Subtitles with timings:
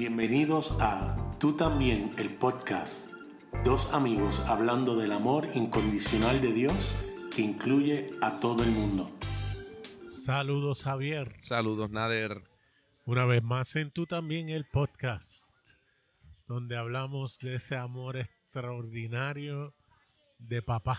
[0.00, 3.12] Bienvenidos a Tú también, el podcast.
[3.66, 6.96] Dos amigos hablando del amor incondicional de Dios
[7.30, 9.14] que incluye a todo el mundo.
[10.06, 11.36] Saludos Javier.
[11.40, 12.42] Saludos Nader.
[13.04, 15.54] Una vez más en Tú también, el podcast,
[16.46, 19.74] donde hablamos de ese amor extraordinario
[20.38, 20.98] de papá.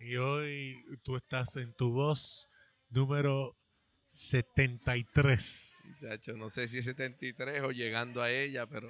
[0.00, 2.48] Y hoy tú estás en tu voz
[2.88, 3.54] número
[4.08, 6.00] 73.
[6.00, 8.88] Chacho, no sé si es 73 o llegando a ella, pero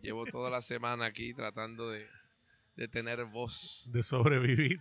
[0.00, 2.06] llevo toda la semana aquí tratando de,
[2.76, 3.90] de tener voz.
[3.92, 4.80] De sobrevivir.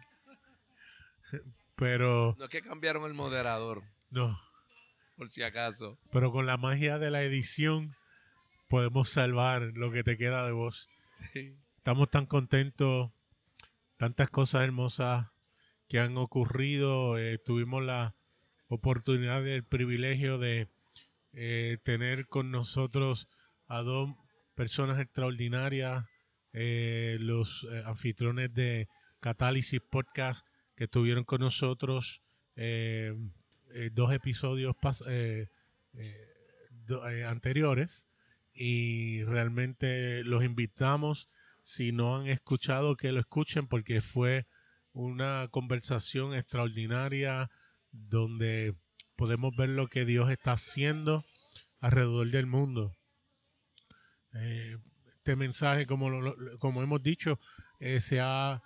[1.75, 2.35] Pero.
[2.37, 3.81] No es que cambiaron el moderador.
[4.11, 4.39] No.
[5.17, 5.97] Por si acaso.
[6.11, 7.95] Pero con la magia de la edición
[8.69, 10.87] podemos salvar lo que te queda de voz.
[11.07, 11.57] Sí.
[11.77, 13.11] Estamos tan contentos.
[13.97, 15.29] Tantas cosas hermosas
[15.87, 17.17] que han ocurrido.
[17.17, 18.15] Eh, tuvimos la
[18.67, 20.67] oportunidad el privilegio de
[21.33, 23.27] eh, tener con nosotros
[23.67, 24.09] a dos
[24.55, 26.05] personas extraordinarias,
[26.53, 28.87] eh, los eh, anfitriones de
[29.21, 32.21] Catálisis Podcast que estuvieron con nosotros
[32.55, 33.13] eh,
[33.91, 34.75] dos episodios
[36.85, 38.07] do- anteriores.
[38.53, 41.27] Y realmente los invitamos
[41.61, 44.45] si no han escuchado que lo escuchen porque fue
[44.91, 47.49] una conversación extraordinaria
[47.93, 48.75] donde
[49.15, 51.23] podemos ver lo que Dios está haciendo
[51.79, 52.91] alrededor del mundo.
[54.33, 57.39] Eh, este mensaje, como, hemos dicho,
[57.79, 58.61] eh, se, ha,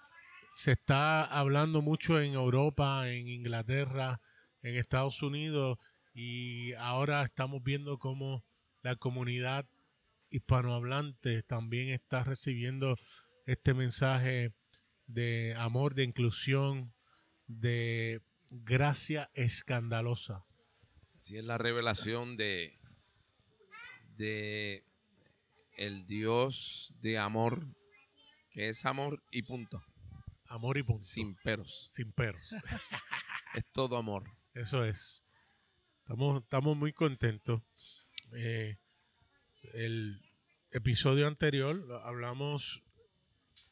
[0.50, 4.20] se está hablando mucho en Europa, en Inglaterra,
[4.64, 5.78] en Estados Unidos
[6.14, 8.44] y ahora estamos viendo cómo
[8.81, 9.67] la comunidad
[10.31, 12.95] hispanohablante también está recibiendo
[13.45, 14.53] este mensaje
[15.08, 16.94] de amor, de inclusión,
[17.45, 20.45] de gracia escandalosa.
[21.22, 22.78] Sí, es la revelación de,
[24.16, 24.84] de
[25.78, 27.67] el Dios de amor,
[28.52, 29.83] que es amor y punto.
[30.45, 31.04] Amor y punto.
[31.04, 31.88] Sin peros.
[31.89, 32.54] Sin peros.
[33.54, 34.23] Es todo amor.
[34.54, 35.26] Eso es.
[36.02, 37.64] Estamos, estamos muy contentos.
[38.36, 38.76] Eh,
[39.73, 40.21] el
[40.71, 42.83] episodio anterior hablamos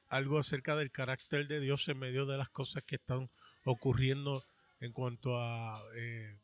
[0.10, 3.30] algo acerca del carácter de Dios en medio de las cosas que están
[3.64, 4.44] ocurriendo
[4.86, 6.40] en cuanto a eh,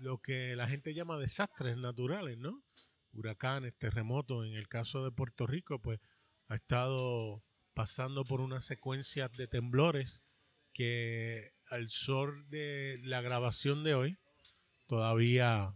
[0.00, 2.62] lo que la gente llama desastres naturales, ¿no?
[3.12, 4.46] Huracanes, terremotos.
[4.46, 6.00] En el caso de Puerto Rico, pues
[6.48, 7.42] ha estado
[7.74, 10.28] pasando por una secuencia de temblores
[10.72, 14.18] que al sol de la grabación de hoy
[14.86, 15.74] todavía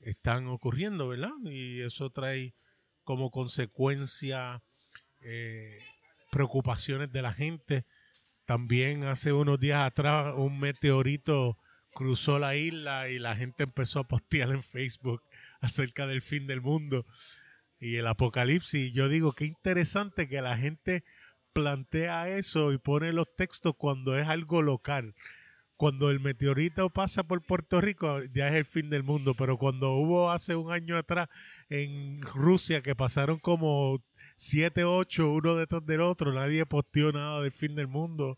[0.00, 1.32] están ocurriendo, ¿verdad?
[1.44, 2.54] Y eso trae
[3.02, 4.62] como consecuencia
[5.20, 5.78] eh,
[6.30, 7.86] preocupaciones de la gente.
[8.46, 11.56] También hace unos días atrás un meteorito
[11.94, 15.22] cruzó la isla y la gente empezó a postear en Facebook
[15.60, 17.06] acerca del fin del mundo
[17.78, 18.92] y el apocalipsis.
[18.92, 21.04] Yo digo, qué interesante que la gente
[21.52, 25.14] plantea eso y pone los textos cuando es algo local.
[25.76, 29.92] Cuando el meteorito pasa por Puerto Rico ya es el fin del mundo, pero cuando
[29.92, 31.28] hubo hace un año atrás
[31.68, 34.00] en Rusia que pasaron como
[34.36, 38.36] siete, ocho, uno detrás del otro, nadie posteó nada del fin del mundo.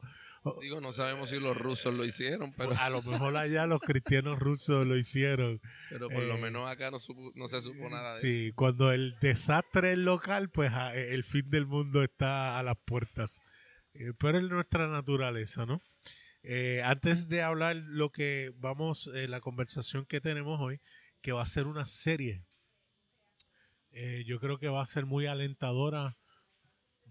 [0.60, 4.38] Digo, no sabemos si los rusos lo hicieron, pero, A lo mejor allá los cristianos
[4.38, 5.60] rusos lo hicieron.
[5.90, 8.92] pero por lo eh, menos acá no, supo- no se supo nada de Sí, cuando
[8.92, 13.40] el desastre es local, pues a- el fin del mundo está a las puertas.
[13.94, 15.80] Eh, pero es nuestra naturaleza, ¿no?
[16.44, 20.78] Eh, antes de hablar lo que vamos, eh, la conversación que tenemos hoy,
[21.22, 22.44] que va a ser una serie,
[23.98, 26.14] eh, yo creo que va a ser muy alentadora,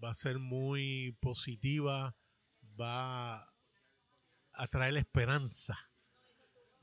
[0.02, 2.16] va a ser muy positiva,
[2.80, 3.42] va
[4.52, 5.76] a traer esperanza.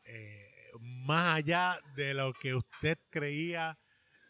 [0.04, 3.80] Eh, más allá de lo que usted creía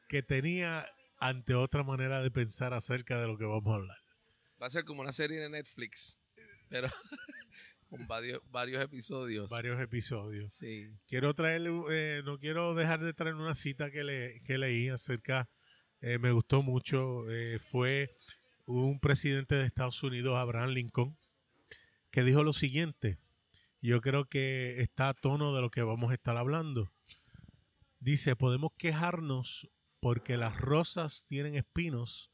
[0.08, 0.86] que tenía
[1.18, 3.98] ante otra manera de pensar acerca de lo que vamos a hablar.
[4.62, 6.20] Va a ser como una serie de Netflix,
[6.70, 6.88] pero
[7.90, 9.50] con varios, varios episodios.
[9.50, 10.54] Varios episodios.
[10.54, 10.88] Sí.
[11.08, 15.50] Quiero traerle, eh, no quiero dejar de traer una cita que, le, que leí acerca,
[16.04, 18.14] eh, me gustó mucho, eh, fue
[18.66, 21.18] un presidente de Estados Unidos, Abraham Lincoln,
[22.12, 23.18] que dijo lo siguiente,
[23.82, 26.92] yo creo que está a tono de lo que vamos a estar hablando.
[28.02, 29.72] Dice, podemos quejarnos
[30.02, 32.32] porque las rosas tienen espinos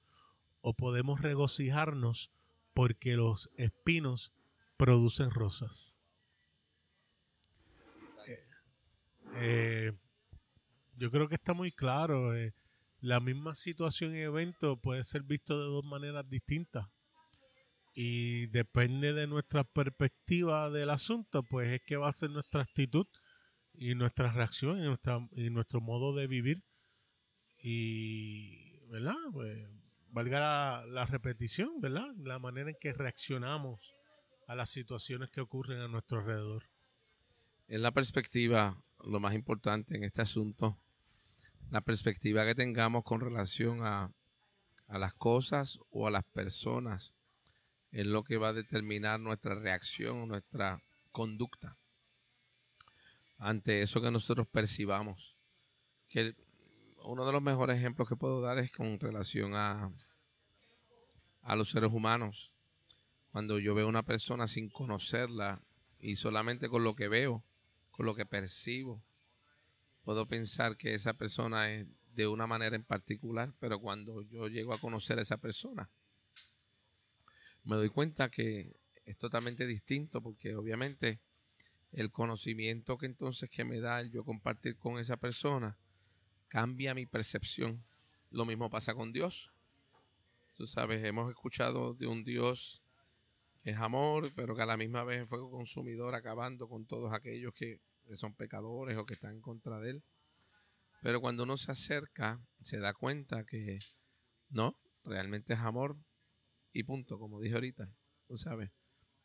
[0.62, 2.32] o podemos regocijarnos
[2.74, 4.34] porque los espinos
[4.78, 5.96] producen rosas.
[9.36, 9.94] Eh,
[10.98, 12.34] yo creo que está muy claro.
[13.02, 16.88] La misma situación y evento puede ser visto de dos maneras distintas.
[17.94, 23.08] Y depende de nuestra perspectiva del asunto, pues es que va a ser nuestra actitud
[23.74, 26.64] y nuestra reacción y, nuestra, y nuestro modo de vivir.
[27.62, 29.16] Y, ¿verdad?
[29.34, 29.68] Pues,
[30.08, 32.08] valga la, la, repetición, ¿verdad?
[32.18, 33.96] La manera en que reaccionamos
[34.48, 36.64] a las situaciones que ocurren a nuestro alrededor.
[37.68, 40.78] En la perspectiva, lo más importante en este asunto,
[41.70, 44.12] la perspectiva que tengamos con relación a,
[44.88, 47.14] a las cosas o a las personas
[47.92, 50.82] es lo que va a determinar nuestra reacción, nuestra
[51.12, 51.78] conducta
[53.40, 55.36] ante eso que nosotros percibamos.
[56.10, 56.36] Que
[57.04, 59.92] uno de los mejores ejemplos que puedo dar es con relación a,
[61.42, 62.52] a los seres humanos.
[63.32, 65.62] Cuando yo veo una persona sin conocerla
[66.00, 67.44] y solamente con lo que veo,
[67.92, 69.02] con lo que percibo,
[70.10, 71.86] puedo pensar que esa persona es
[72.16, 75.88] de una manera en particular, pero cuando yo llego a conocer a esa persona,
[77.64, 78.76] me doy cuenta que
[79.06, 81.20] es totalmente distinto porque obviamente
[81.92, 85.78] el conocimiento que entonces que me da el yo compartir con esa persona
[86.48, 87.86] cambia mi percepción.
[88.32, 89.52] Lo mismo pasa con Dios.
[90.58, 92.82] Tú sabes, hemos escuchado de un Dios
[93.62, 97.54] que es amor, pero que a la misma vez fuego consumidor, acabando con todos aquellos
[97.54, 97.80] que,
[98.16, 100.04] son pecadores o que están en contra de él.
[101.02, 103.80] Pero cuando uno se acerca, se da cuenta que
[104.50, 105.98] no, realmente es amor
[106.74, 107.90] y punto, como dije ahorita,
[108.28, 108.72] tú sabes.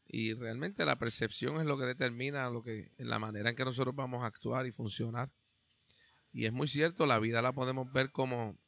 [0.07, 3.95] Y realmente la percepción es lo que determina lo que, la manera en que nosotros
[3.95, 5.31] vamos a actuar y funcionar.
[6.33, 8.59] Y es muy cierto, la vida la podemos ver como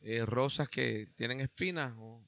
[0.00, 2.24] eh, rosas que tienen espinas o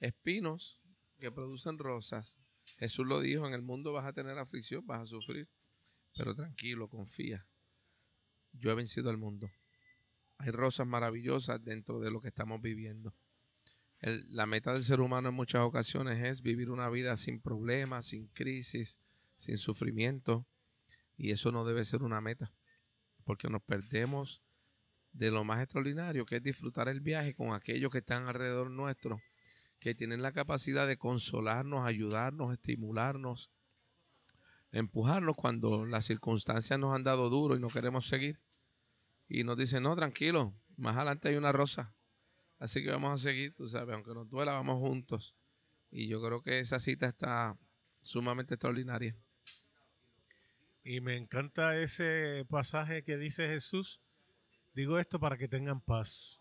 [0.00, 0.80] espinos
[1.18, 2.38] que producen rosas.
[2.78, 5.48] Jesús lo dijo, en el mundo vas a tener aflicción, vas a sufrir,
[6.18, 7.46] pero tranquilo, confía.
[8.52, 9.50] Yo he vencido al mundo.
[10.36, 13.14] Hay rosas maravillosas dentro de lo que estamos viviendo
[14.00, 18.28] la meta del ser humano en muchas ocasiones es vivir una vida sin problemas, sin
[18.28, 19.00] crisis,
[19.36, 20.46] sin sufrimiento.
[21.16, 22.52] Y eso no debe ser una meta,
[23.24, 24.44] porque nos perdemos
[25.12, 29.20] de lo más extraordinario, que es disfrutar el viaje con aquellos que están alrededor nuestro,
[29.80, 33.50] que tienen la capacidad de consolarnos, ayudarnos, estimularnos,
[34.72, 38.38] empujarnos cuando las circunstancias nos han dado duro y no queremos seguir.
[39.28, 41.94] Y nos dicen, no, tranquilo, más adelante hay una rosa,
[42.58, 45.36] Así que vamos a seguir, tú sabes, aunque nos duela, vamos juntos.
[45.90, 47.56] Y yo creo que esa cita está
[48.00, 49.16] sumamente extraordinaria.
[50.82, 54.00] Y me encanta ese pasaje que dice Jesús.
[54.74, 56.40] Digo esto para que tengan paz.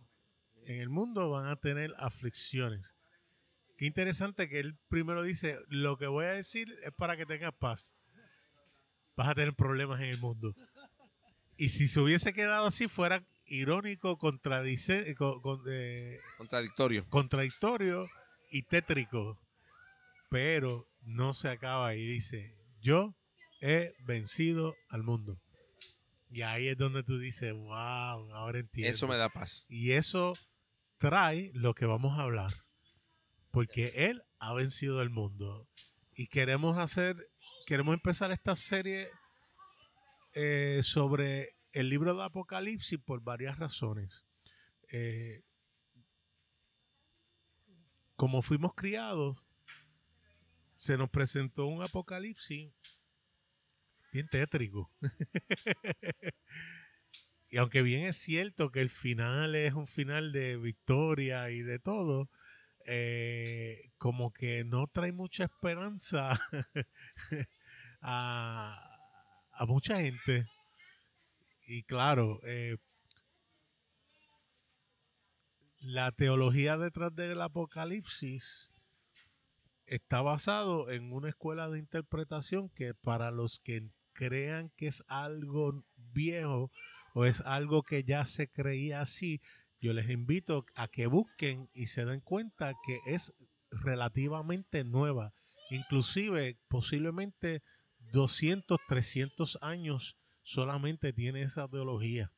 [0.65, 2.95] En el mundo van a tener aflicciones.
[3.77, 7.53] Qué interesante que él primero dice, lo que voy a decir es para que tengas
[7.53, 7.95] paz.
[9.17, 10.55] Vas a tener problemas en el mundo.
[11.57, 17.09] Y si se hubiese quedado así, fuera irónico, eh, eh, contradictorio.
[17.09, 18.07] Contradictorio
[18.51, 19.39] y tétrico.
[20.29, 23.15] Pero no se acaba y dice, yo
[23.59, 25.41] he vencido al mundo.
[26.29, 27.71] Y ahí es donde tú dices, wow,
[28.33, 28.91] ahora entiendo.
[28.91, 29.65] Eso me da paz.
[29.67, 30.35] Y eso
[30.99, 32.51] trae lo que vamos a hablar.
[33.49, 35.67] Porque Él ha vencido el mundo.
[36.13, 37.29] Y queremos hacer,
[37.67, 39.11] queremos empezar esta serie
[40.33, 44.25] eh, sobre el libro de Apocalipsis por varias razones.
[44.89, 45.43] Eh,
[48.15, 49.49] como fuimos criados,
[50.75, 52.71] se nos presentó un Apocalipsis
[54.13, 54.89] bien tétrico.
[57.49, 61.79] y aunque bien es cierto que el final es un final de victoria y de
[61.79, 62.29] todo,
[62.85, 66.39] eh, como que no trae mucha esperanza
[68.01, 68.97] a,
[69.67, 70.45] mucha gente.
[71.65, 72.77] Y claro, eh,
[75.79, 78.71] la teología detrás del Apocalipsis
[79.85, 85.85] está basado en una escuela de interpretación que para los que crean que es algo
[85.95, 86.71] viejo
[87.13, 89.41] o es algo que ya se creía así,
[89.79, 93.33] yo les invito a que busquen y se den cuenta que es
[93.69, 95.33] relativamente nueva.
[95.69, 97.61] Inclusive posiblemente
[98.11, 102.31] 200, 300 años solamente tiene esa teología.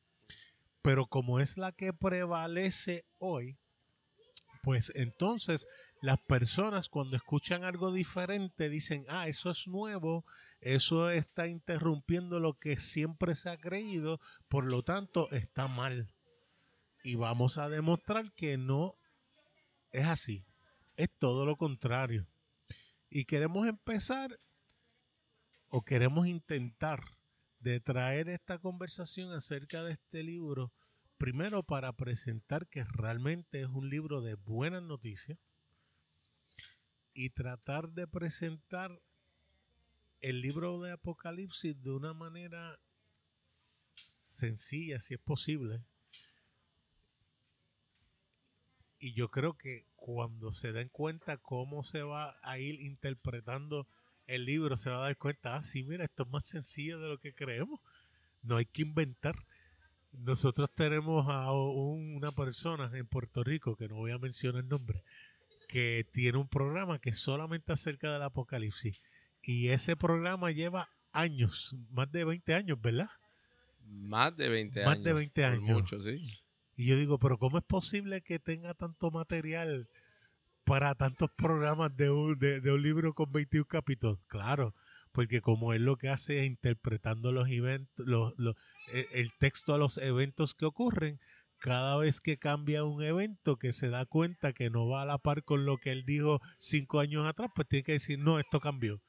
[0.82, 3.58] Pero como es la que prevalece hoy,
[4.62, 5.66] pues entonces
[6.02, 10.24] las personas cuando escuchan algo diferente dicen, ah, eso es nuevo,
[10.60, 16.12] eso está interrumpiendo lo que siempre se ha creído, por lo tanto está mal.
[17.02, 18.96] Y vamos a demostrar que no
[19.92, 20.44] es así,
[20.96, 22.26] es todo lo contrario.
[23.08, 24.38] Y queremos empezar
[25.70, 27.00] o queremos intentar
[27.60, 30.72] de traer esta conversación acerca de este libro,
[31.16, 35.38] primero para presentar que realmente es un libro de buenas noticias
[37.12, 39.00] y tratar de presentar
[40.20, 42.80] el libro de Apocalipsis de una manera
[44.18, 45.84] sencilla, si es posible.
[48.98, 53.86] Y yo creo que cuando se den cuenta cómo se va a ir interpretando
[54.30, 57.08] el libro, se va a dar cuenta, ah, sí, mira, esto es más sencillo de
[57.08, 57.80] lo que creemos.
[58.42, 59.34] No hay que inventar.
[60.12, 65.02] Nosotros tenemos a una persona en Puerto Rico, que no voy a mencionar el nombre,
[65.68, 69.02] que tiene un programa que es solamente acerca del apocalipsis.
[69.42, 73.10] Y ese programa lleva años, más de 20 años, ¿verdad?
[73.84, 75.04] Más de 20 más años.
[75.04, 75.62] de 20 años.
[75.62, 76.18] Mucho, sí.
[76.76, 79.88] Y yo digo, pero ¿cómo es posible que tenga tanto material
[80.64, 84.18] para tantos programas de un, de, un libro con 21 capítulos?
[84.26, 84.74] Claro,
[85.12, 88.34] porque como él lo que hace es interpretando los eventos, los,
[88.92, 91.20] e, el texto a los eventos que ocurren,
[91.58, 95.18] cada vez que cambia un evento que se da cuenta que no va a la
[95.18, 98.60] par con lo que él dijo cinco años atrás, pues tiene que decir, no, esto
[98.60, 99.02] cambió.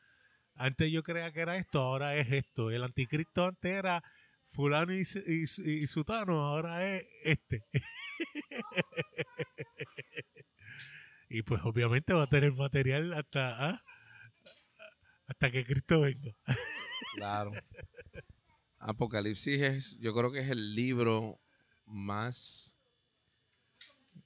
[0.55, 2.71] Antes yo creía que era esto, ahora es esto.
[2.71, 4.03] El anticristo antes era
[4.45, 7.65] fulano y, y, sutano, ahora es este.
[11.31, 13.83] y pues obviamente va a tener material hasta, ¿ah?
[15.27, 16.35] hasta que Cristo venga.
[17.15, 17.51] claro.
[18.79, 21.39] Apocalipsis es, yo creo que es el libro
[21.85, 22.81] más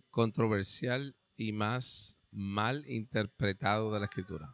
[0.09, 4.49] controversial y más mal interpretado de la escritura.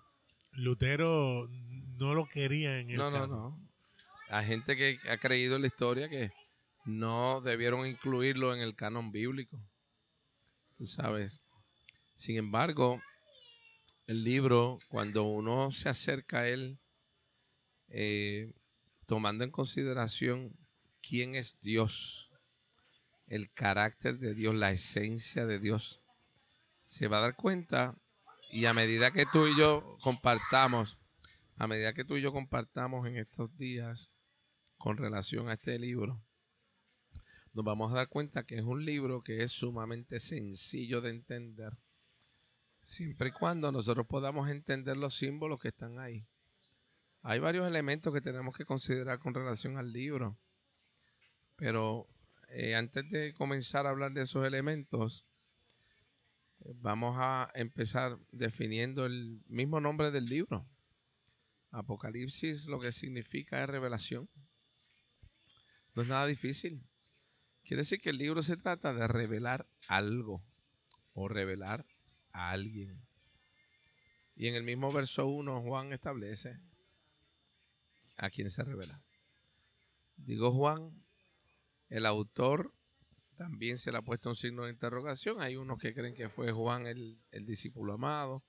[0.52, 3.70] Lutero no lo quería en el No, no, no.
[4.30, 6.32] Hay gente que ha creído en la historia que
[6.84, 9.58] no debieron incluirlo en el canon bíblico.
[10.76, 11.44] Tú sabes.
[12.22, 13.02] Sin embargo,
[14.06, 16.78] el libro, cuando uno se acerca a él,
[17.88, 18.54] eh,
[19.08, 20.56] tomando en consideración
[21.02, 22.32] quién es Dios,
[23.26, 26.00] el carácter de Dios, la esencia de Dios,
[26.84, 27.98] se va a dar cuenta
[28.52, 31.00] y a medida que tú y yo compartamos,
[31.56, 34.12] a medida que tú y yo compartamos en estos días,
[34.78, 36.24] con relación a este libro,
[37.54, 41.80] nos vamos a dar cuenta que es un libro que es sumamente sencillo de entender,
[42.82, 46.28] siempre y cuando nosotros podamos entender los símbolos que están ahí.
[47.22, 50.38] Hay varios elementos que tenemos que considerar con relación al libro,
[51.56, 52.08] pero
[52.50, 55.28] eh, antes de comenzar a hablar de esos elementos,
[56.60, 60.68] vamos a empezar definiendo el mismo nombre del libro.
[61.70, 64.30] Apocalipsis lo que significa es revelación.
[65.94, 66.84] No es nada difícil.
[67.64, 70.44] Quiere decir que el libro se trata de revelar algo
[71.14, 71.86] o revelar
[72.34, 73.06] a alguien.
[74.36, 76.60] Y en el mismo verso 1 Juan establece
[78.18, 79.04] a quién se revela.
[80.16, 81.04] Digo Juan,
[81.90, 82.74] el autor
[83.36, 85.42] también se le ha puesto un signo de interrogación.
[85.42, 88.44] Hay unos que creen que fue Juan el, el discípulo amado,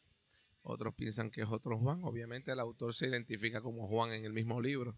[0.62, 2.04] otros piensan que es otro Juan.
[2.04, 4.96] Obviamente el autor se identifica como Juan en el mismo libro.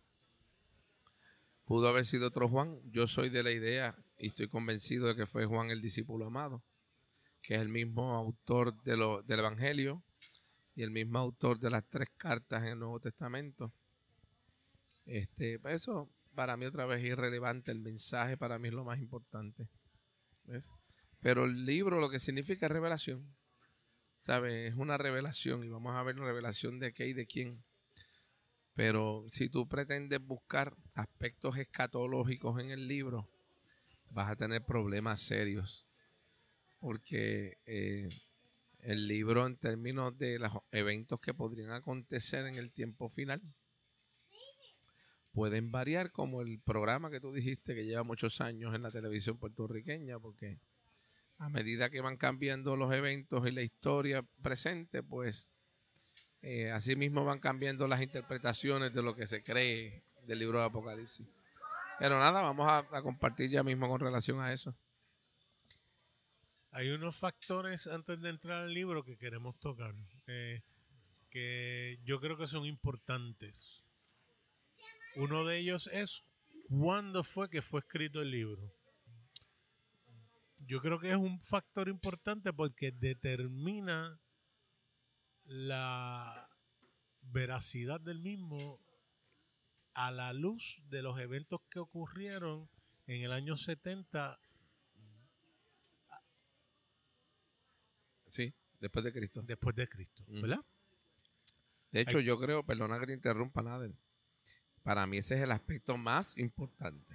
[1.65, 2.81] Pudo haber sido otro Juan.
[2.91, 6.63] Yo soy de la idea y estoy convencido de que fue Juan el discípulo amado,
[7.45, 10.03] que es el mismo autor de lo, del Evangelio
[10.75, 13.73] y el mismo autor de las tres cartas en el Nuevo Testamento.
[15.05, 17.71] Este, eso para mí otra vez es irrelevante.
[17.71, 19.69] El mensaje para mí es lo más importante.
[21.21, 23.37] Pero el libro lo que significa revelación.
[24.21, 24.73] ¿Sabes?
[24.73, 27.63] Es una revelación y vamos a ver la revelación de qué y de quién.
[28.73, 33.29] Pero si tú pretendes buscar aspectos escatológicos en el libro,
[34.09, 35.87] vas a tener problemas serios.
[36.85, 38.11] Porque eh,
[38.81, 43.41] el libro en términos de los eventos que podrían acontecer en el tiempo final,
[45.33, 49.39] pueden variar como el programa que tú dijiste que lleva muchos años en la televisión
[49.39, 50.61] puertorriqueña, porque
[51.39, 55.49] a medida que van cambiando los eventos y la historia presente, pues
[56.43, 61.27] eh, asimismo van cambiando las interpretaciones de lo que se cree del libro de Apocalipsis.
[61.99, 64.77] Pero nada, vamos a, compartir ya mismo con relación a eso.
[66.77, 69.95] Hay unos factores antes de entrar al libro que queremos tocar,
[70.27, 70.61] eh,
[71.31, 73.81] que yo creo que son importantes.
[75.15, 76.25] Uno de ellos es
[76.69, 78.75] cuándo fue que fue escrito el libro.
[80.67, 84.21] Yo creo que es un factor importante porque determina
[85.45, 86.51] la
[87.23, 88.81] veracidad del mismo
[89.95, 92.69] a la luz de los eventos que ocurrieron
[93.07, 94.41] en el año 70.
[98.35, 99.43] Sí, después de Cristo.
[99.43, 100.59] Después de Cristo, ¿verdad?
[101.93, 103.89] De hecho, yo creo, perdona que te interrumpa, nada.
[104.83, 107.15] Para mí ese es el aspecto más importante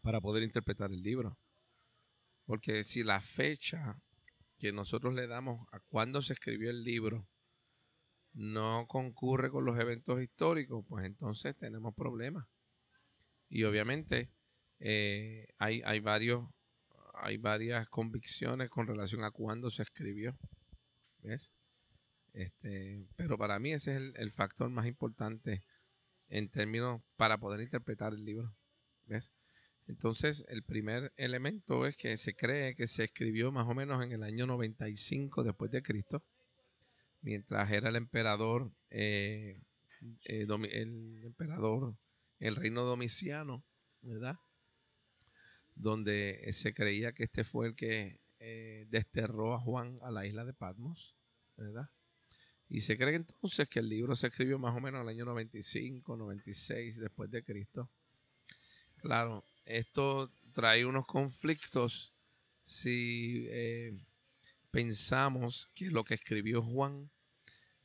[0.00, 1.38] para poder interpretar el libro.
[2.46, 4.00] Porque si la fecha
[4.58, 7.28] que nosotros le damos a cuándo se escribió el libro
[8.32, 12.46] no concurre con los eventos históricos, pues entonces tenemos problemas.
[13.50, 14.32] Y obviamente
[14.78, 16.48] eh, hay, hay, varios,
[17.22, 20.36] hay varias convicciones con relación a cuándo se escribió.
[21.20, 21.52] ¿Ves?
[22.32, 25.62] Este, pero para mí ese es el, factor más importante
[26.28, 28.54] en términos para poder interpretar el libro.
[29.06, 29.32] ¿Ves?
[29.86, 34.12] Entonces, el primer elemento es que se cree que se escribió más o menos en
[34.12, 36.24] el año 95 después de Cristo,
[37.20, 39.60] mientras era el emperador, eh,
[40.24, 41.96] eh, el emperador,
[42.38, 43.64] el reino domiciano,
[44.00, 44.36] ¿verdad?
[45.74, 50.44] Donde se creía que este fue el que eh, desterró a Juan a la isla
[50.44, 51.14] de Patmos,
[51.56, 51.88] ¿verdad?
[52.68, 55.24] Y se cree entonces que el libro se escribió más o menos en el año
[55.26, 57.90] 95, 96 después de Cristo.
[58.96, 62.14] Claro, esto trae unos conflictos
[62.64, 63.96] si eh,
[64.70, 67.10] pensamos que lo que escribió Juan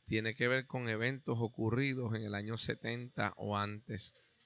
[0.05, 4.36] tiene que ver con eventos ocurridos en el año 70 o antes.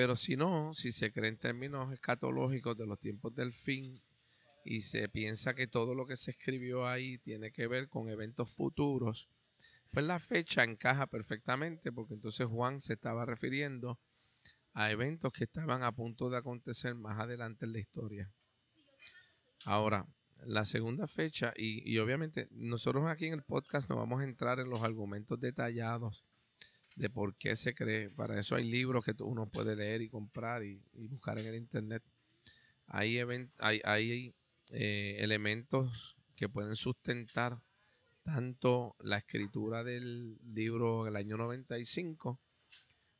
[0.00, 4.00] Pero si no, si se cree en términos escatológicos de los tiempos del fin
[4.64, 8.50] y se piensa que todo lo que se escribió ahí tiene que ver con eventos
[8.50, 9.28] futuros,
[9.90, 14.00] pues la fecha encaja perfectamente porque entonces Juan se estaba refiriendo
[14.72, 18.32] a eventos que estaban a punto de acontecer más adelante en la historia.
[19.66, 20.06] Ahora,
[20.46, 24.70] la segunda fecha, y, obviamente nosotros aquí en el podcast no vamos a entrar en
[24.70, 26.24] los argumentos detallados
[27.00, 28.10] de por qué se cree.
[28.10, 32.02] Para eso hay libros que uno puede leer y comprar y, buscar en el internet.
[32.86, 34.34] Hay, hay,
[34.72, 37.58] eh, elementos que pueden sustentar
[38.22, 42.38] tanto la escritura del libro del año 95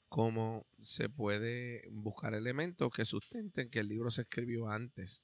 [0.08, 5.22] como se puede buscar elementos que sustenten que el libro se escribió antes,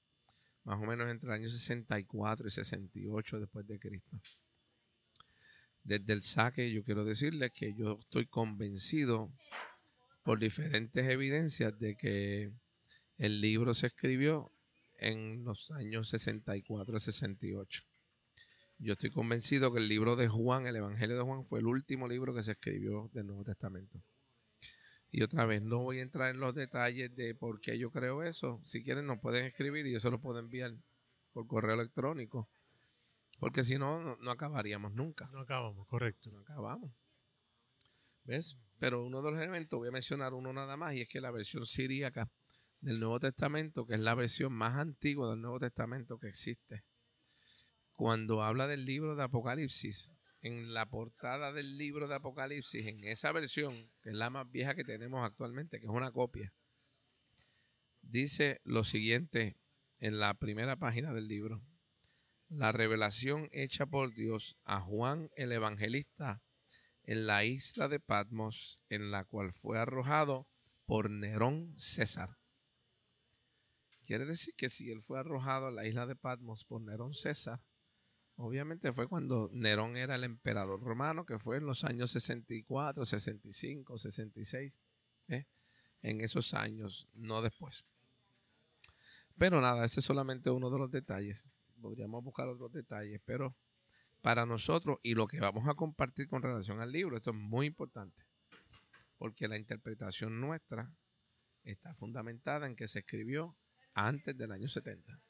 [0.65, 4.21] más o menos entre el año 64 y 68 después de Cristo.
[5.87, 9.33] Desde el saque yo quiero decirles que yo estoy convencido
[10.25, 12.51] por diferentes evidencias de que
[13.19, 14.51] el libro se escribió
[14.99, 17.85] en los años 64 y 68.
[18.79, 22.09] Yo estoy convencido que el libro de Juan, el Evangelio de Juan, fue el último
[22.09, 24.03] libro que se escribió del Nuevo Testamento.
[25.13, 28.25] Y otra vez, no voy a entrar en los detalles de por qué yo creo
[28.25, 28.61] eso.
[28.65, 30.75] Si quieren, nos pueden escribir y yo se lo puedo enviar
[31.33, 32.51] por correo electrónico.
[33.39, 35.29] Porque si no, no, acabaríamos nunca.
[35.33, 36.31] No acabamos, correcto.
[36.31, 36.93] No acabamos.
[38.25, 38.59] ¿Ves?
[38.79, 41.31] Pero uno de los elementos, voy a mencionar uno nada más, y es que la
[41.31, 42.31] versión siríaca
[42.81, 46.85] del Nuevo Testamento, que es la versión más antigua del Nuevo Testamento que existe,
[47.95, 53.33] cuando habla del libro de Apocalipsis, en la portada del libro de Apocalipsis, en esa
[53.33, 56.53] versión, que es la más vieja que tenemos actualmente, que es una copia,
[58.03, 59.57] dice lo siguiente
[60.01, 61.63] en la primera página del libro.
[62.49, 66.43] La revelación hecha por Dios a Juan el Evangelista
[67.03, 70.47] en la isla de Patmos, en la cual fue arrojado
[70.87, 72.39] por Nerón César.
[74.07, 77.61] Quiere decir que si él fue arrojado a la isla de Patmos por Nerón César,
[78.37, 83.99] obviamente fue cuando Nerón era el emperador romano, que fue en los años 64, 65,
[83.99, 84.79] 66,
[86.03, 87.85] en esos años, no después.
[89.37, 91.49] Pero nada, ese es solamente uno de los detalles.
[91.81, 93.57] Podríamos buscar otros detalles, pero
[94.23, 97.67] para nosotros y lo que vamos a compartir con relación al libro, esto es muy
[97.67, 98.25] importante,
[99.19, 100.93] porque la interpretación nuestra
[101.63, 103.57] está fundamentada en que se escribió
[103.95, 105.21] antes del año 70.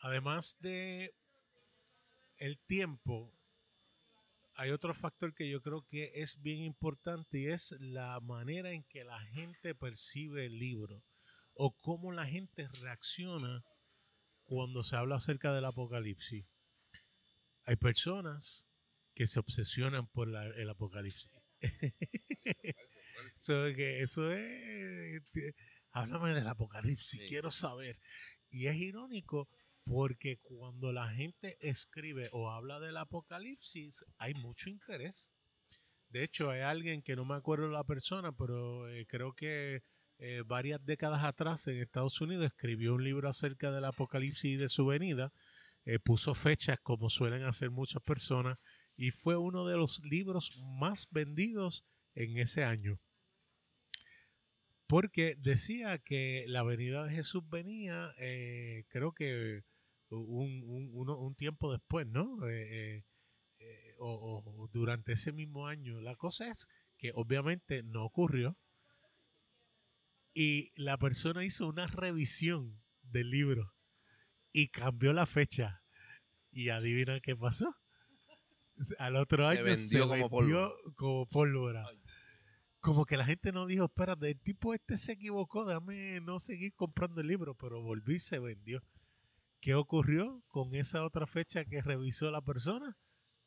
[0.00, 1.14] Además de
[2.38, 3.32] el tiempo,
[4.56, 8.84] hay otro factor que yo creo que es bien importante y es la manera en
[8.84, 11.02] que la gente percibe el libro
[11.54, 13.64] o cómo la gente reacciona
[14.44, 16.46] cuando se habla acerca del apocalipsis.
[17.64, 18.66] Hay personas
[19.14, 21.30] que se obsesionan por el apocalipsis.
[23.38, 25.22] Eso, que eso es.
[25.22, 25.54] Este,
[25.92, 27.98] háblame del apocalipsis, quiero saber.
[28.50, 29.48] Y es irónico
[29.84, 35.34] porque cuando la gente escribe o habla del apocalipsis, hay mucho interés.
[36.08, 39.82] De hecho, hay alguien que no me acuerdo la persona, pero eh, creo que
[40.22, 44.68] eh, varias décadas atrás en Estados Unidos escribió un libro acerca del apocalipsis y de
[44.68, 45.32] su venida.
[45.84, 48.56] Eh, puso fechas como suelen hacer muchas personas
[48.96, 53.00] y fue uno de los libros más vendidos en ese año
[54.92, 59.62] porque decía que la venida de Jesús venía, eh, creo que
[60.10, 62.46] un, tiempo después, ¿no?
[62.46, 63.02] Eh,
[63.98, 66.02] o, durante ese mismo año.
[66.02, 68.58] La cosa es que obviamente no ocurrió
[70.34, 73.74] y la persona hizo una revisión del libro
[74.52, 75.82] y cambió la fecha.
[76.50, 77.74] Y adivina qué pasó.
[78.98, 80.72] Al otro Se año vendió se como vendió pólvora.
[80.96, 81.86] como pólvora.
[82.80, 86.74] Como que la gente no dijo, espérate, el tipo este se equivocó, déjame no seguir
[86.74, 88.82] comprando el libro, pero volvió y se vendió.
[89.60, 92.98] ¿Qué ocurrió con esa otra fecha que revisó la persona?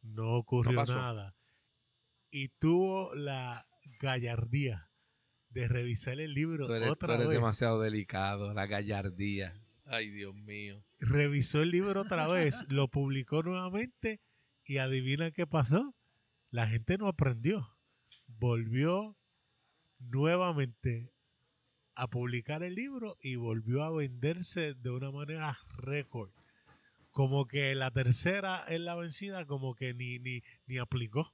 [0.02, 1.36] No ocurrió No nada.
[2.32, 3.66] Y tuvo la
[4.00, 4.90] gallardía
[5.56, 7.38] de revisar el libro Tú eres, tú otra eres vez.
[7.38, 9.54] demasiado delicado, la gallardía.
[9.86, 10.84] Ay, Dios mío.
[11.00, 14.20] revisó el libro otra vez, lo publicó nuevamente
[14.66, 15.96] y adivina qué pasó.
[16.52, 17.70] La gente no aprendió.
[18.28, 19.18] Volvió
[20.00, 21.12] nuevamente
[21.96, 26.32] a publicar el libro y volvió a venderse de una manera récord.
[27.12, 31.34] Como que la tercera es la vencida, como que ni, ni, ni aplicó.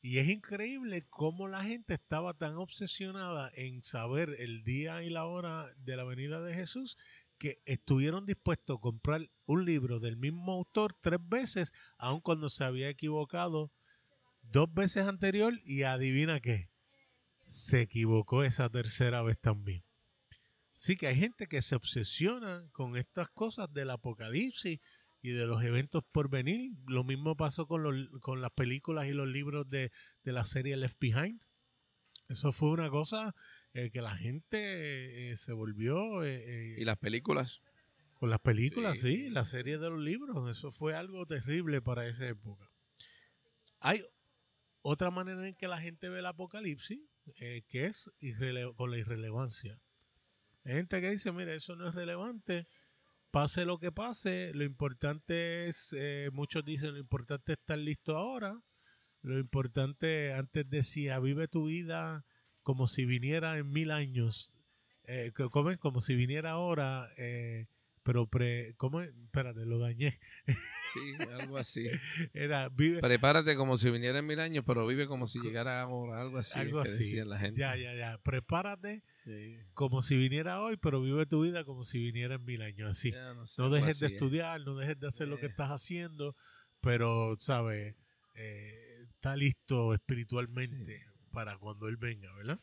[0.00, 5.24] Y es increíble cómo la gente estaba tan obsesionada en saber el día y la
[5.24, 6.96] hora de la venida de Jesús
[7.38, 12.64] que estuvieron dispuestos a comprar un libro del mismo autor tres veces, aun cuando se
[12.64, 13.72] había equivocado
[14.42, 16.70] dos veces anterior y adivina qué,
[17.46, 19.84] se equivocó esa tercera vez también.
[20.74, 24.78] Sí que hay gente que se obsesiona con estas cosas del apocalipsis
[25.22, 26.72] y de los eventos por venir.
[26.86, 29.90] Lo mismo pasó con, los- con las películas y los libros de,
[30.22, 31.42] de la serie Left Behind.
[32.28, 33.34] Eso fue una cosa
[33.72, 37.62] eh, que la gente eh, se volvió eh, ¿Y las películas?
[38.14, 42.26] con las películas, Sí, la serie de los libros, eso fue algo terrible para esa
[42.26, 42.68] época.
[43.80, 44.02] Hay
[44.82, 46.98] otra manera en que la gente ve el apocalipsis,
[47.36, 48.10] que es
[48.76, 49.80] con la irrelevancia.
[50.64, 52.66] Hay gente que dice, mira, eso no es relevante,
[53.30, 58.16] pase lo que pase, lo importante es, eh, muchos dicen, lo importante es estar listo
[58.16, 58.60] ahora,
[59.22, 62.24] lo importante, antes decía, vive tu vida
[62.62, 64.52] como si viniera en mil años,
[65.04, 65.78] eh, co- ¿cómo es?
[65.78, 67.66] como si viniera ahora, eh,
[68.02, 69.10] pero pre, ¿cómo es?
[69.24, 70.18] Espérate, lo dañé.
[70.46, 71.00] Sí,
[71.38, 71.84] algo así.
[72.32, 76.20] Era, vive, Prepárate como si viniera en mil años, pero vive como si llegara ahora,
[76.20, 76.58] algo así.
[76.58, 77.16] algo así.
[77.24, 77.60] la gente.
[77.60, 78.16] Ya, ya, ya.
[78.18, 79.58] Prepárate Sí.
[79.74, 82.88] como si viniera hoy, pero vive tu vida como si viniera en mil años.
[82.90, 83.12] Así.
[83.12, 84.10] Ya, no sé, no algo dejes de ¿eh?
[84.12, 85.48] estudiar, no dejes de hacer lo que Eh.
[85.50, 86.34] estás haciendo,
[86.80, 87.94] pero, ¿sabes?
[88.36, 92.58] Eh, está listo espiritualmente para cuando Él venga, ¿verdad?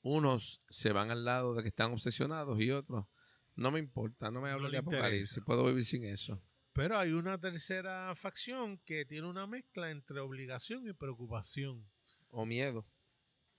[0.00, 3.04] Unos se van al lado de que están obsesionados y otros,
[3.56, 6.42] no me importa, no me hablo de apocalipsis, puedo vivir sin eso.
[6.72, 11.84] Pero hay una tercera facción que tiene una mezcla entre obligación y preocupación,
[12.30, 12.86] O miedo.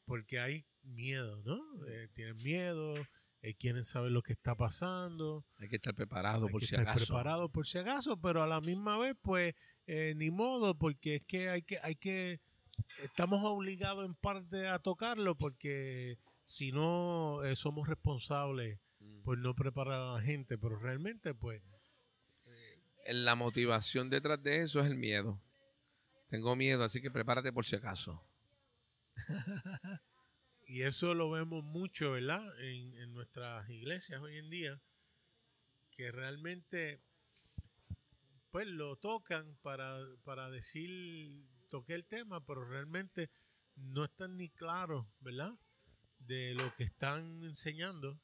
[0.06, 1.60] porque hay miedo, ¿no?
[1.88, 2.96] Eh, tienen miedo,
[3.42, 6.76] eh, quieren saber lo que está pasando, Hay que estar preparado hay por que si
[6.76, 7.06] estar acaso.
[7.06, 9.56] preparado por si acaso, pero a la misma vez, pues,
[9.88, 12.40] eh, ni modo, porque es que hay que, hay que,
[13.04, 19.22] estamos obligados en parte a tocarlo, porque si no eh, somos responsables Mm.
[19.24, 21.62] por no preparar a la gente, pero realmente, pues,
[23.12, 25.42] La motivación detrás de eso es el miedo.
[26.28, 28.22] Tengo miedo, así que prepárate por si acaso.
[30.70, 32.48] y eso lo vemos mucho, ¿verdad?
[32.62, 34.80] En, en nuestras iglesias hoy en día,
[35.90, 37.02] que realmente,
[38.52, 43.32] pues, lo tocan para, para decir, toqué el tema, pero realmente
[43.76, 45.58] no están ni claros, ¿verdad?
[46.20, 48.22] De lo que están enseñando,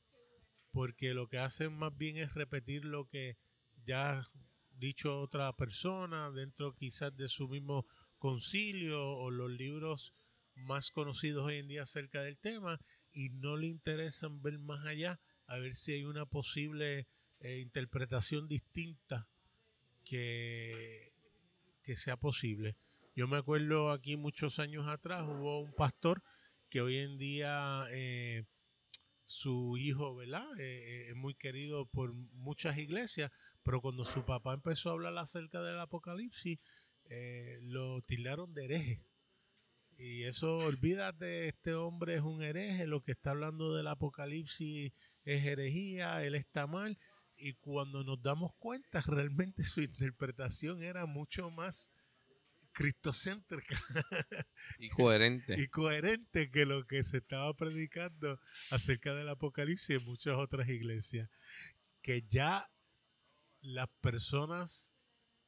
[0.70, 3.40] porque lo que hacen más bien es repetir lo que
[3.86, 4.28] ya ha
[4.70, 7.88] dicho otra persona dentro quizás de su mismo
[8.20, 10.14] concilio o los libros
[10.56, 12.80] más conocidos hoy en día acerca del tema
[13.14, 17.08] y no le interesan ver más allá a ver si hay una posible
[17.42, 19.28] eh, interpretación distinta
[20.04, 21.14] que,
[21.84, 22.76] que sea posible.
[23.16, 26.22] Yo me acuerdo aquí muchos años atrás hubo un pastor
[26.70, 28.44] que hoy en día eh,
[29.24, 30.46] su hijo, ¿verdad?
[30.60, 33.32] Eh, eh, es muy querido por muchas iglesias,
[33.64, 36.60] pero cuando su papá empezó a hablar acerca del apocalipsis,
[37.62, 39.02] lo tildaron de hereje.
[39.98, 44.92] Y eso, olvídate, este hombre es un hereje, lo que está hablando del apocalipsis
[45.24, 46.98] es herejía, él está mal.
[47.38, 51.92] Y cuando nos damos cuenta, realmente su interpretación era mucho más
[52.76, 53.76] cristocéntrica
[54.80, 55.56] Y coherente.
[55.60, 58.40] y coherente que lo que se estaba predicando
[58.72, 61.30] acerca del apocalipsis en muchas otras iglesias.
[62.02, 62.70] Que ya
[63.62, 64.94] las personas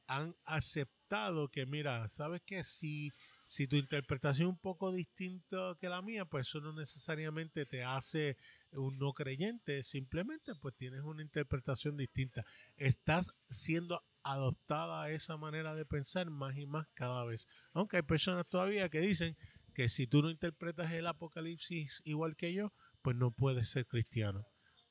[0.08, 2.64] han aceptado que, mira, ¿sabes qué?
[2.64, 3.10] Si,
[3.44, 7.84] si tu interpretación es un poco distinta que la mía, pues eso no necesariamente te
[7.84, 8.36] hace
[8.72, 12.44] un no creyente, simplemente pues tienes una interpretación distinta.
[12.76, 17.46] Estás siendo adoptada esa manera de pensar más y más cada vez.
[17.72, 19.36] Aunque hay personas todavía que dicen
[19.74, 24.44] que si tú no interpretas el apocalipsis igual que yo, pues no puedes ser cristiano.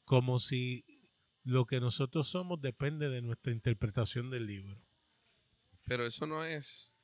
[0.05, 0.85] Como si
[1.43, 4.86] lo que nosotros somos depende de nuestra interpretación del libro.
[5.87, 6.95] Pero eso no es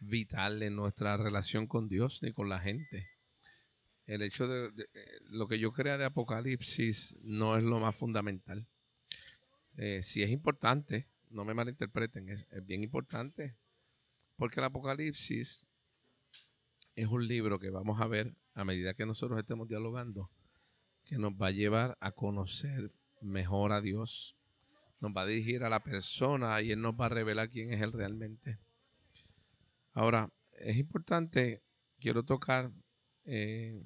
[0.00, 3.10] vital en nuestra relación con Dios ni con la gente.
[4.06, 4.70] El hecho de,
[5.24, 8.66] lo que yo crea de Apocalipsis no es lo más fundamental.
[9.76, 13.56] Eh, sí es importante, no me malinterpreten, es bien importante,
[14.36, 15.66] porque el Apocalipsis
[16.94, 20.28] es un libro que vamos a ver a medida que nosotros estemos dialogando,
[21.04, 24.37] que nos va a llevar a conocer mejor a Dios,
[25.00, 27.80] nos va a dirigir a la persona y Él nos va a revelar quién es
[27.80, 28.58] Él realmente.
[29.92, 31.62] Ahora, es importante,
[31.98, 32.70] quiero tocar
[33.24, 33.84] eh,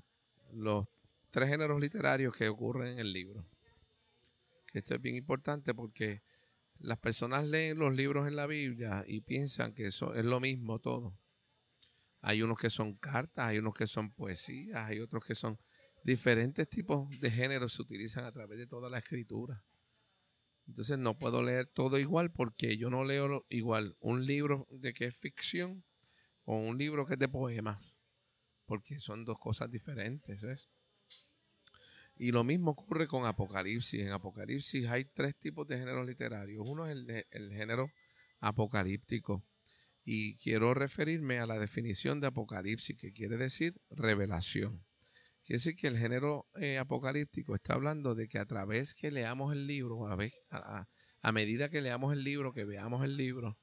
[0.53, 0.88] los
[1.31, 3.46] tres géneros literarios que ocurren en el libro.
[4.72, 6.22] esto es bien importante porque
[6.79, 10.79] las personas leen los libros en la Biblia y piensan que eso es lo mismo
[10.79, 11.16] todo.
[12.20, 15.59] Hay unos que son cartas, hay unos que son poesías, hay otros que son
[16.05, 19.64] diferentes tipos de géneros se utilizan a través de toda la escritura.
[20.66, 25.07] Entonces no puedo leer todo igual porque yo no leo igual un libro de que
[25.07, 25.85] es ficción
[26.44, 28.01] o un libro que es de poemas,
[28.66, 30.68] porque son dos cosas diferentes.
[32.16, 34.01] Y lo mismo ocurre con Apocalipsis.
[34.01, 36.68] En Apocalipsis hay tres tipos de géneros literarios.
[36.68, 37.90] Uno es el género
[38.40, 39.44] apocalíptico.
[40.05, 44.85] Y quiero referirme a la definición de Apocalipsis, que quiere decir revelación.
[45.44, 49.52] Quiere decir que el género eh, apocalíptico está hablando de que a través que leamos
[49.52, 50.88] el libro, a,
[51.20, 53.59] a, medida que leamos el libro, que veamos el libro,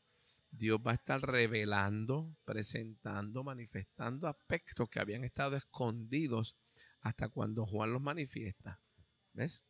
[0.51, 6.57] Dios va a estar revelando, presentando, manifestando aspectos que habían estado escondidos
[6.99, 8.81] hasta cuando Juan los manifiesta.
[9.31, 9.63] ¿Ves?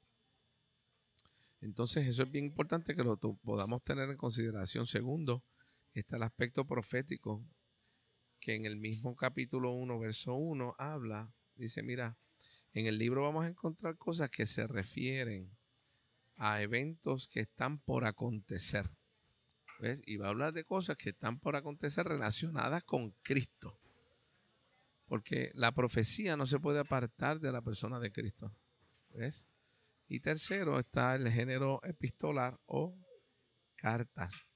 [1.61, 4.87] Entonces eso es bien importante que lo podamos tener en consideración.
[4.87, 5.43] Segundo,
[5.93, 7.45] está el aspecto profético,
[8.39, 12.17] que en el mismo capítulo 1, verso 1, habla Dice, mira,
[12.71, 15.57] en el libro vamos a encontrar cosas que se refieren
[16.37, 18.89] a eventos que están por acontecer.
[19.81, 20.01] ¿Ves?
[20.05, 23.77] Y va a hablar de cosas que están por acontecer relacionadas con Cristo.
[25.05, 28.55] Porque la profecía no se puede apartar de la persona de Cristo.
[29.15, 29.45] ¿Ves?
[30.07, 32.97] Y tercero está el género epistolar o
[33.75, 34.47] cartas.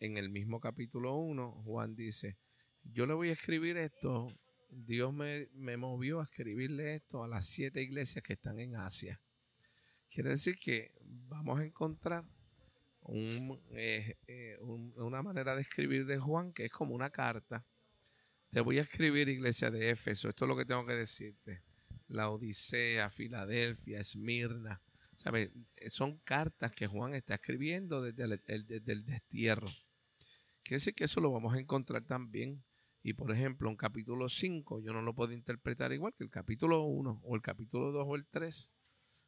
[0.00, 2.36] En el mismo capítulo 1, Juan dice,
[2.82, 4.26] yo le voy a escribir esto
[4.74, 9.20] Dios me, movió a escribirle esto a las siete iglesias que están en Asia.
[10.08, 12.24] Quiere decir que vamos a encontrar
[13.08, 17.66] eh, eh, una manera de escribir de Juan que es como una carta.
[18.48, 21.62] Te voy a escribir iglesia de Éfeso, esto es lo que tengo que decirte.
[22.08, 24.82] La Odisea, Filadelfia, Esmirna.
[25.14, 25.50] ¿Sabes?
[25.88, 29.68] Son cartas que Juan está escribiendo desde el, desde el destierro.
[30.62, 32.64] Quiere decir que eso lo vamos a encontrar también
[33.02, 36.82] y por ejemplo, un capítulo 5 yo no lo puedo interpretar igual que el capítulo
[36.82, 38.72] 1 o el capítulo 2 o el 3,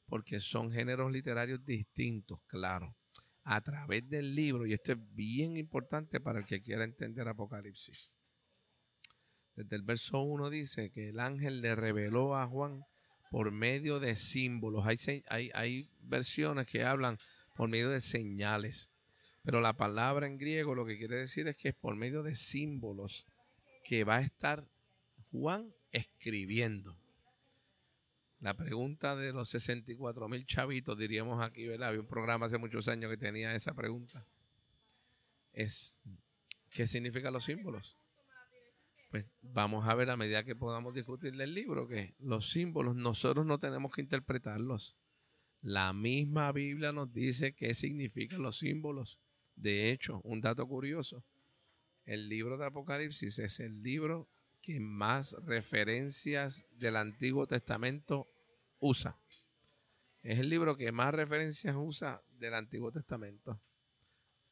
[0.07, 2.97] porque son géneros literarios distintos, claro,
[3.43, 4.65] a través del libro.
[4.65, 8.13] Y esto es bien importante para el que quiera entender Apocalipsis.
[9.57, 12.85] Desde el verso 1 dice que el ángel le reveló a Juan
[13.31, 14.87] por medio de símbolos.
[14.87, 14.97] Hay,
[15.29, 17.17] hay, hay versiones que hablan
[17.57, 18.93] por medio de señales.
[19.43, 22.35] Pero la palabra en griego lo que quiere decir es que es por medio de
[22.35, 23.27] símbolos
[23.85, 24.66] que va a estar
[25.31, 26.99] Juan escribiendo.
[28.40, 31.88] La pregunta de los 64 mil chavitos, diríamos aquí, ¿verdad?
[31.88, 34.27] Había un programa hace muchos años que tenía esa pregunta.
[35.53, 35.97] Es,
[36.70, 37.97] ¿qué significan los símbolos?
[39.11, 43.47] Pues vamos a ver a medida que podamos discutir el libro que los símbolos nosotros
[43.47, 44.97] no tenemos que interpretarlos.
[45.62, 49.20] La misma Biblia nos dice qué significan los símbolos.
[49.55, 51.25] De hecho, un dato curioso,
[52.05, 54.29] el libro de Apocalipsis es el libro
[54.61, 58.29] que más referencias del Antiguo Testamento
[58.79, 59.19] usa.
[60.23, 63.61] Es el libro que más referencias usa del Antiguo Testamento.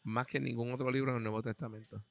[0.02, 2.04] Más que ningún otro libro del Nuevo Testamento.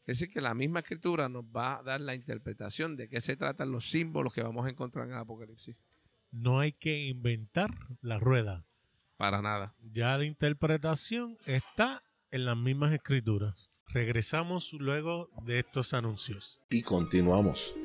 [0.00, 3.36] Es decir, que la misma escritura nos va a dar la interpretación de qué se
[3.36, 5.76] tratan los símbolos que vamos a encontrar en Apocalipsis.
[6.30, 8.66] No hay que inventar la rueda.
[9.16, 9.76] Para nada.
[9.80, 12.02] Ya la interpretación está
[12.32, 13.70] en las mismas escrituras.
[13.94, 16.60] Regresamos luego de estos anuncios.
[16.68, 17.76] Y continuamos.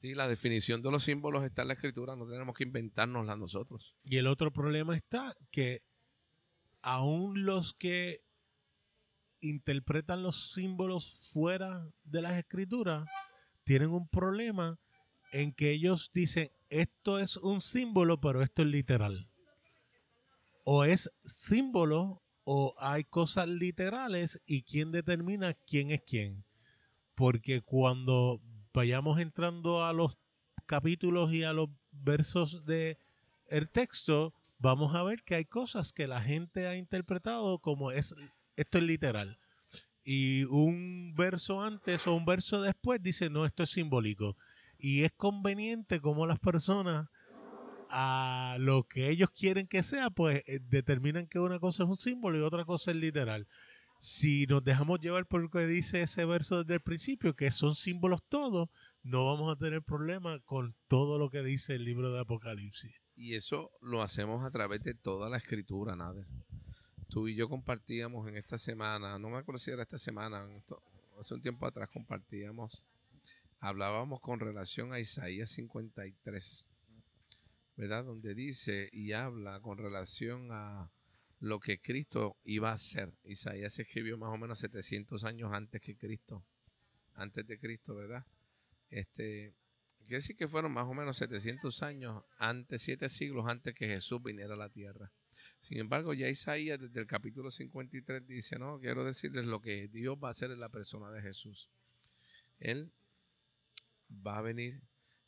[0.00, 3.94] Y la definición de los símbolos está en la escritura, no tenemos que inventárnosla nosotros.
[4.04, 5.82] Y el otro problema está que
[6.80, 8.22] aún los que
[9.42, 13.06] interpretan los símbolos fuera de las escrituras
[13.64, 14.80] tienen un problema
[15.30, 19.28] en que ellos dicen esto es un símbolo, pero esto es literal.
[20.64, 26.44] O es símbolo o hay cosas literales y quién determina quién es quién.
[27.16, 28.40] Porque cuando
[28.72, 30.16] vayamos entrando a los
[30.64, 32.98] capítulos y a los versos de
[33.72, 38.14] texto, vamos a ver que hay cosas que la gente ha interpretado como es
[38.54, 39.40] esto es literal.
[40.04, 44.36] Y un verso antes o un verso después dice, no, esto es simbólico.
[44.78, 47.08] Y es conveniente como las personas
[47.90, 51.96] a lo que ellos quieren que sea, pues eh, determinan que una cosa es un
[51.96, 53.46] símbolo y otra cosa es literal.
[53.98, 57.74] Si nos dejamos llevar por lo que dice ese verso desde el principio, que son
[57.74, 58.68] símbolos todos,
[59.02, 63.00] no vamos a tener problema con todo lo que dice el libro de Apocalipsis.
[63.14, 66.26] Y eso lo hacemos a través de toda la escritura, Nader.
[67.08, 70.46] Tú y yo compartíamos en esta semana, no me acuerdo si era esta semana,
[71.18, 72.82] hace un tiempo atrás compartíamos,
[73.60, 76.66] hablábamos con relación a Isaías 53,
[77.76, 78.04] ¿verdad?
[78.04, 80.90] Donde dice y habla con relación a
[81.40, 83.12] lo que Cristo iba a hacer.
[83.24, 86.44] Isaías escribió más o menos 700 años antes que Cristo,
[87.14, 88.24] antes de Cristo, ¿verdad?
[88.88, 89.54] Este,
[89.98, 94.22] quiere decir que fueron más o menos 700 años antes, siete siglos antes que Jesús
[94.22, 95.12] viniera a la tierra.
[95.58, 100.16] Sin embargo, ya Isaías desde el capítulo 53 dice, no, quiero decirles lo que Dios
[100.22, 101.68] va a hacer en la persona de Jesús.
[102.58, 102.90] Él
[104.10, 104.80] va a venir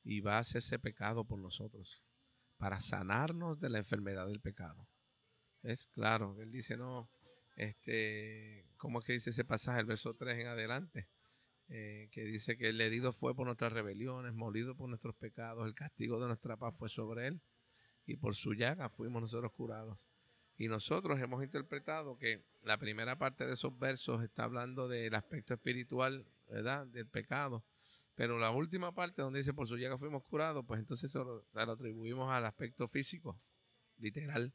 [0.02, 2.02] y va a hacerse pecado por nosotros
[2.58, 4.88] para sanarnos de la enfermedad del pecado.
[5.62, 7.10] Es claro, él dice, no,
[7.56, 11.08] este, ¿cómo es que dice ese pasaje, el verso 3 en adelante?
[11.70, 15.74] Eh, que dice que el herido fue por nuestras rebeliones, molido por nuestros pecados, el
[15.74, 17.42] castigo de nuestra paz fue sobre él
[18.06, 20.08] y por su llaga fuimos nosotros curados.
[20.56, 25.54] Y nosotros hemos interpretado que la primera parte de esos versos está hablando del aspecto
[25.54, 26.86] espiritual, ¿verdad?
[26.86, 27.64] Del pecado.
[28.18, 31.46] Pero la última parte donde dice por su llaga fuimos curados, pues entonces eso lo,
[31.52, 33.40] lo atribuimos al aspecto físico,
[33.96, 34.52] literal.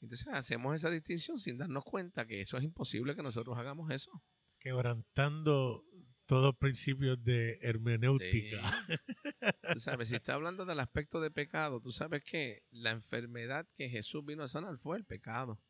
[0.00, 4.22] Entonces hacemos esa distinción sin darnos cuenta que eso es imposible que nosotros hagamos eso.
[4.60, 5.82] Quebrantando
[6.26, 8.62] todos principios de hermenéutica.
[9.72, 13.88] Tú sabes, si está hablando del aspecto de pecado, tú sabes que la enfermedad que
[13.88, 15.60] Jesús vino a sanar fue el pecado.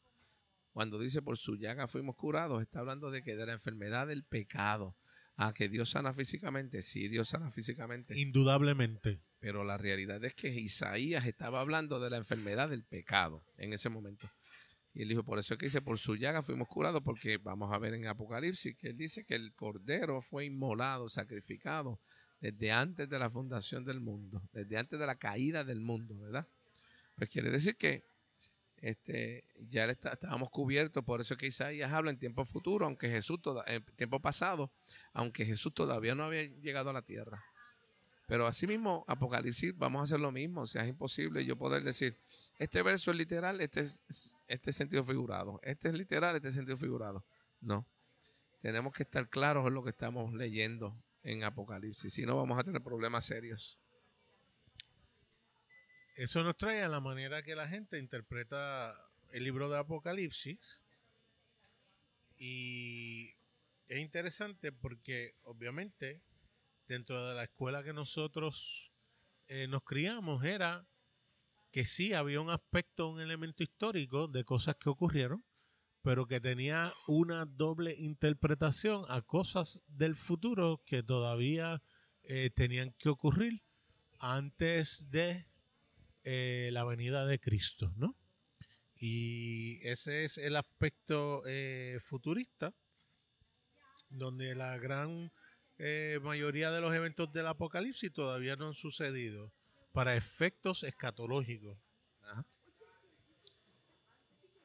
[0.70, 4.22] Cuando dice por su llaga fuimos curados, está hablando de que de la enfermedad del
[4.22, 4.98] pecado.
[5.36, 8.18] A que Dios sana físicamente, sí, Dios sana físicamente.
[8.18, 9.20] Indudablemente.
[9.38, 13.88] Pero la realidad es que Isaías estaba hablando de la enfermedad del pecado en ese
[13.88, 14.28] momento.
[14.94, 17.70] Y él dijo, por eso es que dice, por su llaga fuimos curados, porque vamos
[17.70, 22.00] a ver en Apocalipsis que él dice que el cordero fue inmolado, sacrificado,
[22.40, 26.48] desde antes de la fundación del mundo, desde antes de la caída del mundo, ¿verdad?
[27.14, 28.04] Pues quiere decir que
[28.78, 33.40] este, ya estábamos cubiertos, por eso es que Isaías habla en tiempo futuro, aunque Jesús,
[33.66, 34.70] en tiempo pasado,
[35.12, 37.42] aunque Jesús todavía no había llegado a la tierra.
[38.26, 40.62] Pero asimismo, Apocalipsis, vamos a hacer lo mismo.
[40.62, 42.18] O sea, es imposible yo poder decir,
[42.58, 45.60] este verso es literal, este es este sentido figurado.
[45.62, 47.24] Este es literal, este es sentido figurado.
[47.60, 47.86] No.
[48.60, 52.12] Tenemos que estar claros en lo que estamos leyendo en Apocalipsis.
[52.12, 53.78] Si no, vamos a tener problemas serios.
[56.16, 58.98] Eso nos trae a la manera que la gente interpreta
[59.32, 60.82] el libro de Apocalipsis.
[62.38, 63.34] Y
[63.86, 66.22] es interesante porque obviamente
[66.88, 68.90] dentro de la escuela que nosotros
[69.48, 70.88] eh, nos criamos era
[71.70, 75.44] que sí había un aspecto, un elemento histórico de cosas que ocurrieron,
[76.00, 81.82] pero que tenía una doble interpretación a cosas del futuro que todavía
[82.22, 83.62] eh, tenían que ocurrir
[84.18, 85.46] antes de
[86.26, 88.14] eh, la venida de Cristo, ¿no?
[88.94, 91.42] Y ese es el aspecto
[92.00, 92.74] futurista,
[94.10, 95.30] donde la gran
[95.78, 99.52] eh, mayoría de los eventos del apocalipsis todavía no han sucedido
[99.92, 101.78] para efectos escatológicos.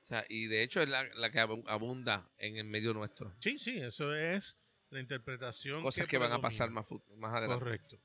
[0.02, 3.34] O sea, y de hecho es la, que abunda en el medio nuestro.
[3.40, 4.58] Sí, sí, eso es
[4.90, 5.84] la interpretación.
[5.84, 7.64] Cosas que, van a pasar más, más adelante.
[7.64, 8.02] Correcto.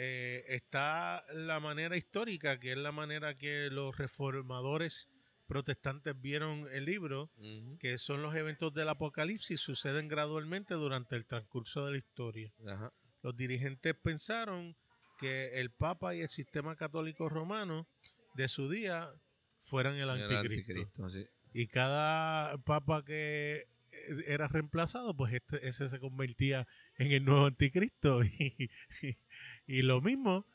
[0.00, 5.08] Eh, está la manera histórica, que es la manera que los reformadores
[5.48, 7.32] protestantes vieron el libro,
[7.80, 12.52] que son los eventos del Apocalipsis, suceden gradualmente durante el transcurso de la historia.
[13.22, 14.76] Los dirigentes pensaron
[15.18, 17.88] que el Papa y el sistema católico romano
[18.34, 19.10] de su día
[19.62, 21.08] fueran el anticristo.
[21.52, 23.66] Y cada papa que
[24.26, 26.66] era reemplazado, pues este, ese se convertía
[26.96, 28.20] en el nuevo anticristo.
[29.66, 30.46] y lo mismo,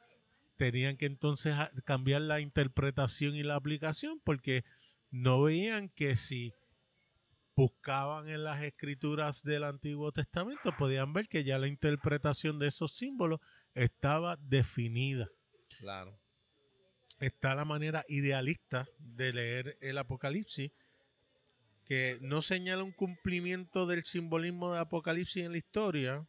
[0.58, 4.64] tenían que entonces cambiar la interpretación y la aplicación porque
[5.12, 6.54] no veían que si
[7.56, 12.96] buscaban en las escrituras del Antiguo Testamento podían ver que ya la interpretación de esos
[12.96, 13.40] símbolos
[13.74, 15.30] estaba definida.
[15.80, 16.20] Claro.
[17.20, 20.72] Está la manera idealista de leer el Apocalipsis
[21.86, 26.28] que no señala un cumplimiento del simbolismo de Apocalipsis en la historia,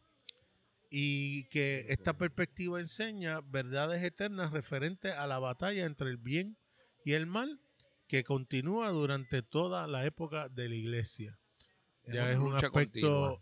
[0.89, 6.57] y que esta perspectiva enseña verdades eternas referentes a la batalla entre el bien
[7.03, 7.59] y el mal
[8.07, 11.39] que continúa durante toda la época de la iglesia.
[12.03, 13.41] Es Ya es un aspecto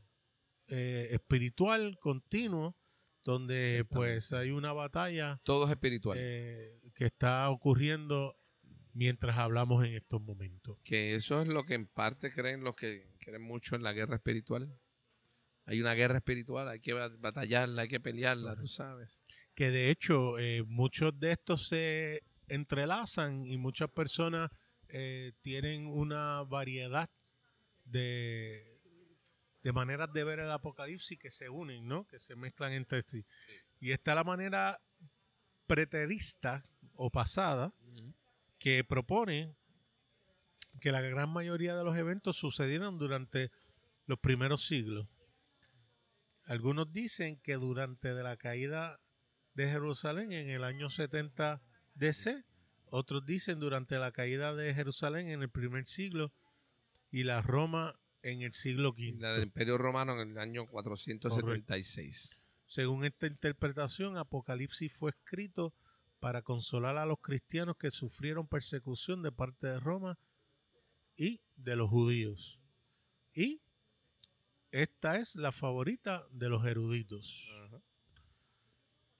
[0.67, 2.75] eh, espiritual continuo
[3.23, 6.17] donde pues hay una batalla Todo es espiritual.
[6.19, 8.35] eh, que está ocurriendo
[8.93, 10.77] mientras hablamos en estos momentos.
[10.83, 14.15] que eso es lo que en parte creen los que creen mucho en la guerra
[14.15, 14.71] espiritual.
[15.65, 19.21] Hay una guerra espiritual, hay que bat- batallarla, hay que pelearla, tú sabes.
[19.55, 24.49] Que de hecho eh, muchos de estos se entrelazan y muchas personas
[24.89, 27.09] eh, tienen una variedad
[27.85, 28.61] de,
[29.63, 32.05] de maneras de ver el apocalipsis que se unen, ¿no?
[32.07, 33.25] Que se mezclan entre sí.
[33.79, 34.81] Y está la manera
[35.65, 36.65] preterista
[36.95, 37.73] o pasada
[38.63, 39.53] que propone
[40.79, 43.51] que la gran mayoría de los eventos sucedieron durante
[44.05, 45.05] los primeros siglos.
[46.45, 49.01] Algunos dicen que durante de la caída
[49.53, 51.61] de Jerusalén en el año 70
[51.95, 52.45] DC,
[52.85, 56.31] otros dicen durante la caída de Jerusalén en el primer siglo
[57.11, 59.17] y la Roma en el siglo V.
[59.19, 62.37] La del Imperio Romano en el año 476.
[62.65, 65.73] Según esta interpretación, Apocalipsis fue escrito
[66.23, 70.17] para consolar a los cristianos que sufrieron persecución de parte de Roma
[71.17, 72.61] y de los judíos.
[73.33, 73.59] Y
[74.71, 77.49] esta es la favorita de los eruditos.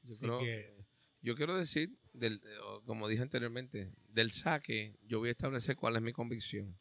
[0.03, 0.85] Yo, creo- que-
[1.21, 2.41] yo quiero decir, del,
[2.85, 6.77] como dije anteriormente, del saque, yo voy a establecer cuál es mi convicción.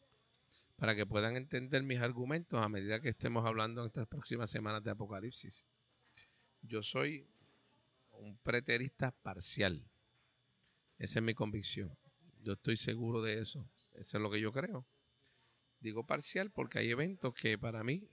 [0.76, 4.84] Para que puedan entender mis argumentos a medida que estemos hablando en estas próximas semanas
[4.84, 5.66] de Apocalipsis.
[6.60, 7.26] Yo soy
[8.12, 9.88] un preterista parcial.
[11.02, 11.98] Esa es mi convicción.
[12.44, 13.68] Yo estoy seguro de eso.
[13.94, 14.86] Eso es lo que yo creo.
[15.80, 18.08] Digo parcial porque hay eventos que para mí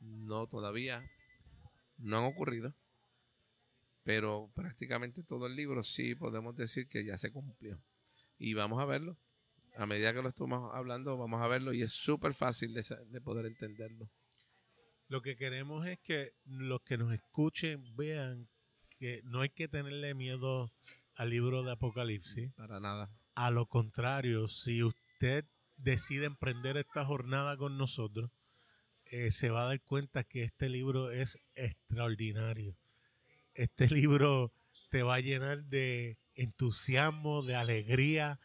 [0.00, 1.06] no todavía
[1.98, 2.74] no han ocurrido.
[4.02, 7.78] Pero prácticamente todo el libro sí podemos decir que ya se cumplió.
[8.38, 9.18] Y vamos a verlo.
[9.76, 13.20] A medida que lo estamos hablando, vamos a verlo y es súper fácil de, de
[13.20, 14.10] poder entenderlo.
[15.08, 18.48] Lo que queremos es que los que nos escuchen vean
[18.98, 20.72] que no hay que tenerle miedo
[21.16, 22.52] al libro de Apocalipsis.
[22.54, 23.10] Para nada.
[23.34, 25.44] A lo contrario, si usted
[25.76, 28.30] decide emprender esta jornada con nosotros,
[29.06, 32.76] eh, se va a dar cuenta que este libro es extraordinario.
[33.54, 34.52] Este libro
[34.90, 38.40] te va a llenar de entusiasmo, de alegría,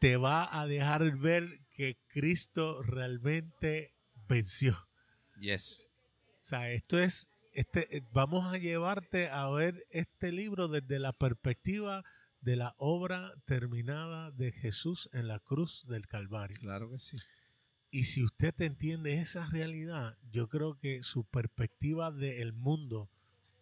[0.00, 3.94] te va a dejar ver que Cristo realmente
[4.28, 4.88] venció.
[5.38, 5.90] Yes.
[6.40, 11.12] O sea, esto es, este, eh, vamos a llevarte a ver este libro desde la
[11.12, 12.04] perspectiva
[12.40, 16.58] de la obra terminada de Jesús en la cruz del Calvario.
[16.60, 17.18] Claro que sí.
[17.90, 23.10] Y si usted entiende esa realidad, yo creo que su perspectiva del mundo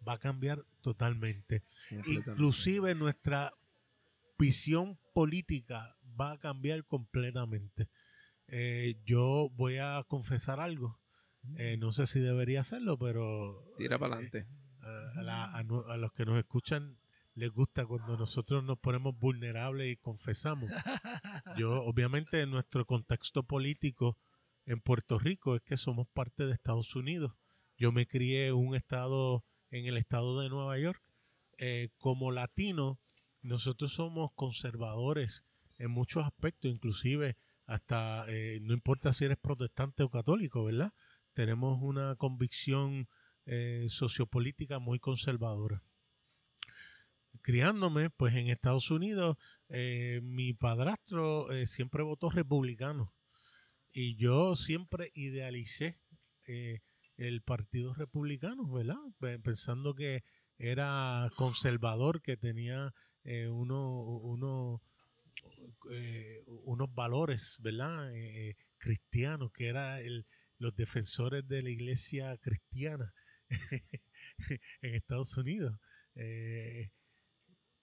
[0.06, 1.64] va a cambiar totalmente.
[2.06, 3.52] Inclusive nuestra
[4.38, 7.88] visión política va a cambiar completamente.
[8.48, 11.00] Eh, yo voy a confesar algo.
[11.56, 14.46] Eh, no sé si debería hacerlo, pero Tira para adelante.
[14.82, 16.98] a, a los que nos escuchan
[17.38, 20.70] les gusta cuando nosotros nos ponemos vulnerables y confesamos.
[21.56, 24.18] Yo, obviamente, en nuestro contexto político
[24.66, 27.32] en Puerto Rico es que somos parte de Estados Unidos.
[27.76, 31.00] Yo me crié en un estado, en el estado de Nueva York.
[31.58, 32.98] Eh, como latino,
[33.40, 35.44] nosotros somos conservadores
[35.78, 37.36] en muchos aspectos, inclusive
[37.66, 40.92] hasta, eh, no importa si eres protestante o católico, ¿verdad?
[41.38, 43.08] Tenemos una convicción
[43.46, 45.84] eh, sociopolítica muy conservadora.
[47.42, 49.36] Criándome, pues en Estados Unidos,
[49.68, 53.14] eh, mi padrastro eh, siempre votó republicano
[53.92, 56.00] y yo siempre idealicé
[56.48, 56.80] eh,
[57.16, 58.98] el partido republicano, ¿verdad?
[59.20, 60.24] Pe- Pensando que
[60.58, 62.92] era conservador, que tenía
[63.52, 64.82] uno, uno,
[66.64, 68.10] unos valores, ¿verdad?
[68.78, 70.26] Cristianos, que era el,
[70.58, 73.14] los defensores de la iglesia cristiana
[74.82, 75.78] en Estados Unidos.
[76.14, 76.90] Eh,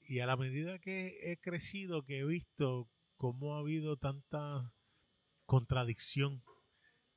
[0.07, 4.73] y a la medida que he crecido, que he visto cómo ha habido tanta
[5.45, 6.41] contradicción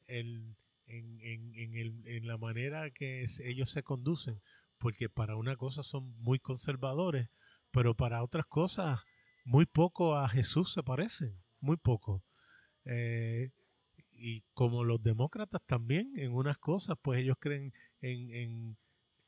[0.07, 0.57] en,
[0.87, 4.41] en, en, el- en la manera que ellos se conducen,
[4.79, 7.29] porque para una cosa son muy conservadores,
[7.71, 9.01] pero para otras cosas
[9.45, 12.25] muy poco a Jesús se parecen, muy poco.
[12.85, 13.51] Eh,
[14.19, 18.79] y como los demócratas también, en unas cosas, pues ellos creen en, en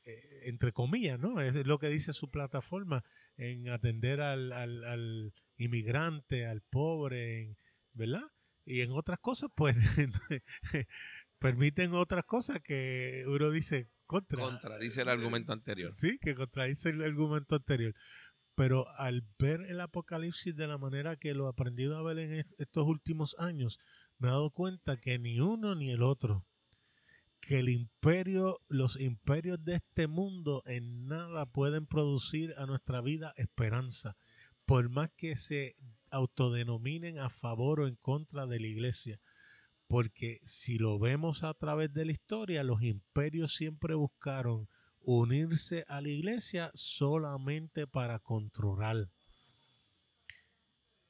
[0.05, 1.39] eh, entre comillas, ¿no?
[1.41, 3.03] Es lo que dice su plataforma,
[3.37, 7.55] en atender al, al, al inmigrante, al pobre,
[7.93, 8.23] ¿verdad?
[8.65, 9.75] Y en otras cosas, pues,
[11.39, 14.41] permiten otras cosas que uno dice contra.
[14.41, 15.91] Contradice el argumento anterior.
[15.95, 17.93] Sí, que contradice el argumento anterior.
[18.55, 22.45] Pero al ver el Apocalipsis de la manera que lo he aprendido a ver en
[22.57, 23.79] estos últimos años,
[24.21, 26.45] me he dado cuenta que ni uno ni el otro,
[27.39, 33.33] que el imperio, los imperios de este mundo en nada pueden producir a nuestra vida
[33.35, 34.15] esperanza,
[34.65, 35.73] por más que se
[36.11, 39.19] autodenominen a favor o en contra de la iglesia.
[39.87, 44.69] Porque si lo vemos a través de la historia, los imperios siempre buscaron
[44.99, 49.09] unirse a la iglesia solamente para controlar.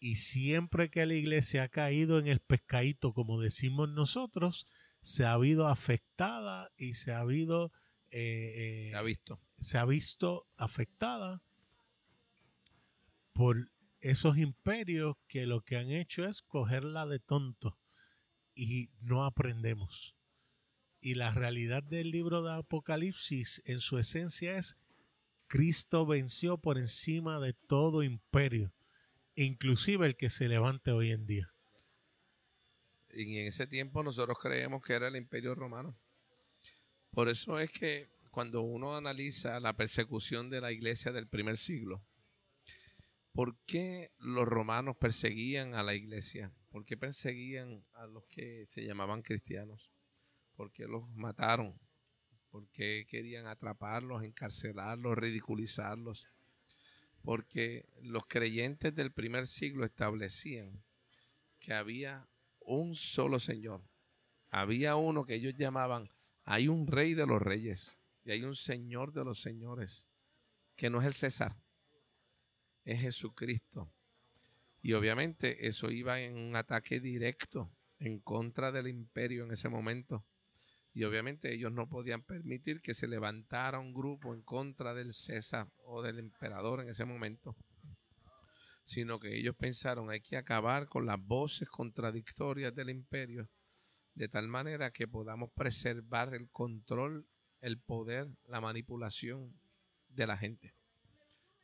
[0.04, 4.66] Y siempre que la iglesia ha caído en el pescadito, como decimos nosotros,
[5.02, 7.72] se ha habido afectada y se ha habido...
[8.10, 9.40] Eh, se ha visto.
[9.58, 11.44] Se ha visto afectada
[13.32, 13.72] por
[14.02, 17.78] esos imperios que lo que han hecho es cogerla de tonto
[18.56, 20.16] y no aprendemos.
[21.00, 24.78] Y la realidad del libro de Apocalipsis en su esencia es
[25.48, 28.74] Cristo venció por encima de todo imperio,
[29.36, 31.54] inclusive el que se levante hoy en día.
[33.14, 35.98] Y en ese tiempo nosotros creemos que era el imperio romano.
[37.12, 42.02] Por eso es que cuando uno analiza la persecución de la iglesia del primer siglo,
[43.34, 46.54] ¿por qué los romanos perseguían a la iglesia?
[46.70, 49.92] ¿Por qué perseguían a los que se llamaban cristianos?
[50.56, 51.78] ¿Por qué los mataron?
[52.50, 56.28] ¿Por qué querían atraparlos, encarcelarlos, ridiculizarlos?
[57.24, 60.84] Porque los creyentes del primer siglo establecían
[61.60, 62.28] que había
[62.60, 63.84] un solo Señor.
[64.50, 66.10] Había uno que ellos llamaban,
[66.44, 70.08] hay un rey de los reyes y hay un Señor de los señores,
[70.76, 71.56] que no es el César,
[72.84, 73.92] es Jesucristo.
[74.82, 80.26] Y obviamente eso iba en un ataque directo en contra del imperio en ese momento.
[80.94, 85.72] Y obviamente ellos no podían permitir que se levantara un grupo en contra del César
[85.86, 87.56] o del emperador en ese momento,
[88.84, 93.50] sino que ellos pensaron hay que acabar con las voces contradictorias del imperio
[94.14, 97.28] de tal manera que podamos preservar el control,
[97.62, 99.60] el poder, la manipulación
[100.10, 100.76] de la gente.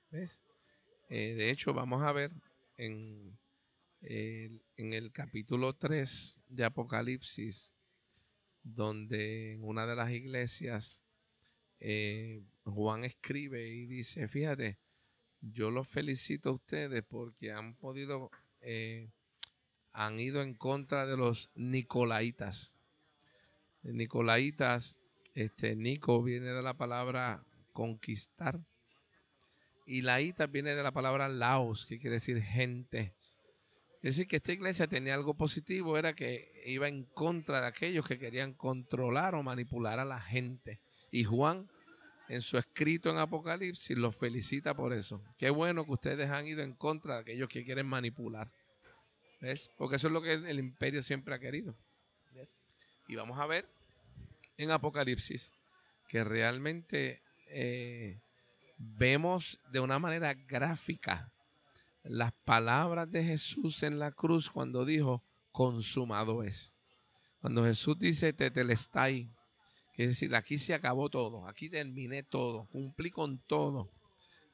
[0.09, 0.45] ¿Ves?
[1.09, 2.31] Eh, de hecho, vamos a ver
[2.77, 3.37] en,
[4.01, 7.73] en el capítulo 3 de Apocalipsis,
[8.73, 11.05] donde en una de las iglesias
[11.79, 14.77] eh, Juan escribe y dice, fíjate,
[15.41, 19.09] yo los felicito a ustedes porque han podido, eh,
[19.93, 22.79] han ido en contra de los nicolaitas.
[23.83, 25.01] Nicolaitas,
[25.33, 28.59] este, Nico viene de la palabra conquistar
[29.85, 33.15] y laíta viene de la palabra laos, que quiere decir gente.
[33.97, 38.07] Es decir, que esta iglesia tenía algo positivo, era que iba en contra de aquellos
[38.07, 40.79] que querían controlar o manipular a la gente.
[41.11, 41.67] Y Juan,
[42.29, 45.21] en su escrito en Apocalipsis, los felicita por eso.
[45.37, 48.51] Qué bueno que ustedes han ido en contra de aquellos que quieren manipular.
[49.41, 49.71] ¿Ves?
[49.77, 51.75] Porque eso es lo que el imperio siempre ha querido.
[53.07, 53.67] Y vamos a ver
[54.57, 55.55] en Apocalipsis
[56.07, 58.19] que realmente eh,
[58.77, 61.31] vemos de una manera gráfica
[62.09, 66.75] las palabras de Jesús en la cruz cuando dijo, consumado es.
[67.39, 69.31] Cuando Jesús dice, tetelestai,
[69.95, 73.91] es decir, aquí se acabó todo, aquí terminé todo, cumplí con todo.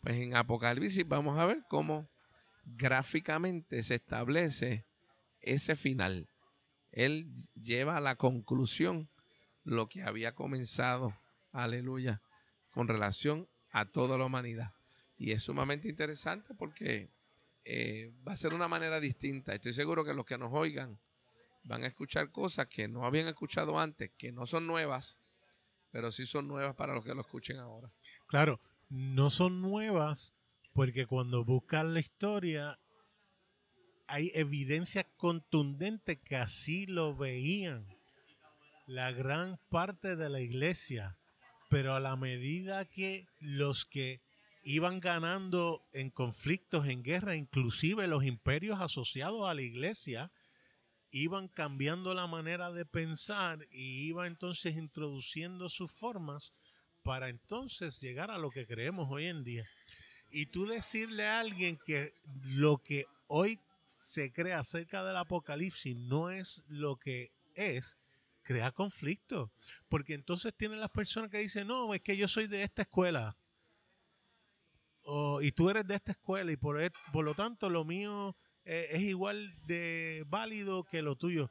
[0.01, 2.09] Pues en Apocalipsis vamos a ver cómo
[2.65, 4.85] gráficamente se establece
[5.41, 6.29] ese final.
[6.91, 9.09] Él lleva a la conclusión
[9.63, 11.17] lo que había comenzado,
[11.51, 12.21] aleluya,
[12.71, 14.73] con relación a toda la humanidad.
[15.17, 17.11] Y es sumamente interesante porque
[17.65, 19.53] eh, va a ser una manera distinta.
[19.53, 20.99] Estoy seguro que los que nos oigan
[21.63, 25.19] van a escuchar cosas que no habían escuchado antes, que no son nuevas,
[25.91, 27.91] pero sí son nuevas para los que lo escuchen ahora.
[28.27, 30.35] Claro, no son nuevas
[30.73, 32.79] porque cuando buscan la historia
[34.07, 37.87] hay evidencia contundente que así lo veían
[38.85, 41.17] la gran parte de la iglesia
[41.73, 44.21] pero a la medida que los que
[44.63, 50.31] iban ganando en conflictos, en guerra, inclusive los imperios asociados a la iglesia,
[51.11, 56.53] iban cambiando la manera de pensar y iba entonces introduciendo sus formas
[57.03, 59.63] para entonces llegar a lo que creemos hoy en día.
[60.31, 63.59] Y tú decirle a alguien que lo que hoy
[63.99, 67.99] se cree acerca del apocalipsis no es lo que es,
[68.41, 69.51] crea conflicto.
[69.89, 73.37] Porque entonces tienen las personas que dicen, no, es que yo soy de esta escuela.
[75.41, 78.35] Y tú eres de esta escuela y por, e, por lo tanto lo mío
[78.65, 81.49] eh, es igual de válido que lo tuyo.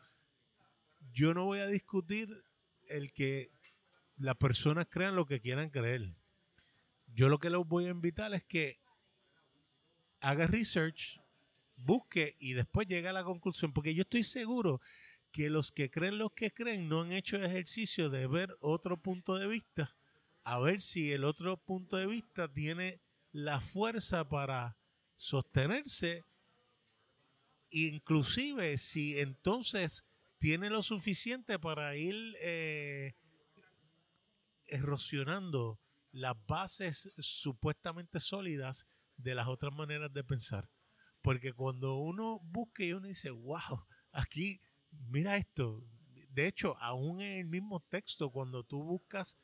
[1.12, 2.44] Yo no voy a discutir
[2.88, 3.50] el que
[4.16, 6.14] las personas crean lo que quieran creer.
[7.06, 8.78] Yo lo que les voy a invitar es que
[10.20, 11.20] haga research,
[11.76, 14.80] busque y después llegue a la conclusión, porque yo estoy seguro
[15.30, 18.96] que los que creen los que creen no han hecho el ejercicio de ver otro
[18.96, 19.96] punto de vista,
[20.44, 23.00] a ver si el otro punto de vista tiene
[23.32, 24.76] la fuerza para
[25.16, 26.24] sostenerse,
[27.70, 30.04] inclusive si entonces
[30.38, 33.14] tiene lo suficiente para ir eh,
[34.66, 35.80] erosionando
[36.10, 40.68] las bases supuestamente sólidas de las otras maneras de pensar.
[41.22, 44.60] Porque cuando uno busca y uno dice, wow, aquí,
[44.90, 45.86] mira esto.
[46.28, 49.38] De hecho, aún en el mismo texto, cuando tú buscas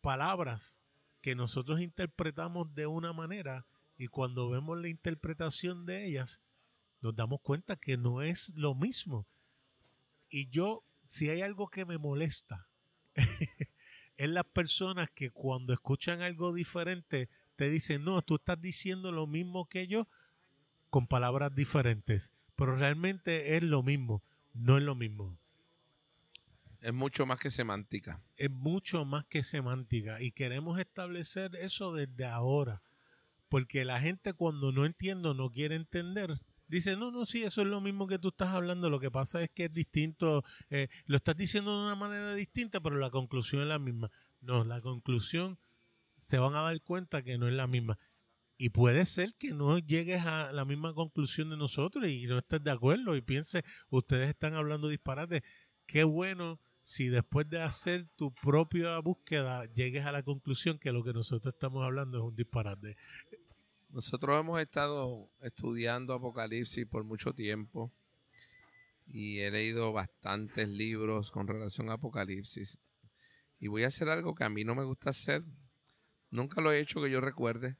[0.00, 0.82] palabras
[1.26, 3.66] que nosotros interpretamos de una manera
[3.98, 6.40] y cuando vemos la interpretación de ellas,
[7.00, 9.26] nos damos cuenta que no es lo mismo.
[10.30, 12.68] Y yo, si hay algo que me molesta,
[14.16, 19.26] es las personas que cuando escuchan algo diferente te dicen, no, tú estás diciendo lo
[19.26, 20.06] mismo que yo
[20.90, 24.22] con palabras diferentes, pero realmente es lo mismo,
[24.54, 25.36] no es lo mismo.
[26.80, 28.22] Es mucho más que semántica.
[28.36, 32.82] Es mucho más que semántica y queremos establecer eso desde ahora,
[33.48, 37.68] porque la gente cuando no entiende no quiere entender, dice, no, no, sí, eso es
[37.68, 41.16] lo mismo que tú estás hablando, lo que pasa es que es distinto, eh, lo
[41.16, 44.10] estás diciendo de una manera distinta, pero la conclusión es la misma.
[44.40, 45.58] No, la conclusión
[46.18, 47.98] se van a dar cuenta que no es la misma.
[48.58, 52.62] Y puede ser que no llegues a la misma conclusión de nosotros y no estés
[52.62, 55.42] de acuerdo y piense, ustedes están hablando disparate.
[55.84, 61.02] Qué bueno si después de hacer tu propia búsqueda llegues a la conclusión que lo
[61.02, 62.96] que nosotros estamos hablando es un disparate.
[63.88, 67.92] Nosotros hemos estado estudiando Apocalipsis por mucho tiempo
[69.04, 72.78] y he leído bastantes libros con relación a Apocalipsis.
[73.58, 75.42] Y voy a hacer algo que a mí no me gusta hacer.
[76.30, 77.78] Nunca lo he hecho que yo recuerde,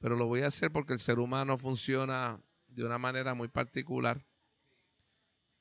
[0.00, 4.27] pero lo voy a hacer porque el ser humano funciona de una manera muy particular.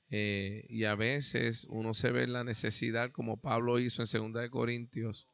[0.09, 4.41] Eh, y a veces uno se ve en la necesidad, como Pablo hizo en 2
[4.41, 5.27] de Corintios,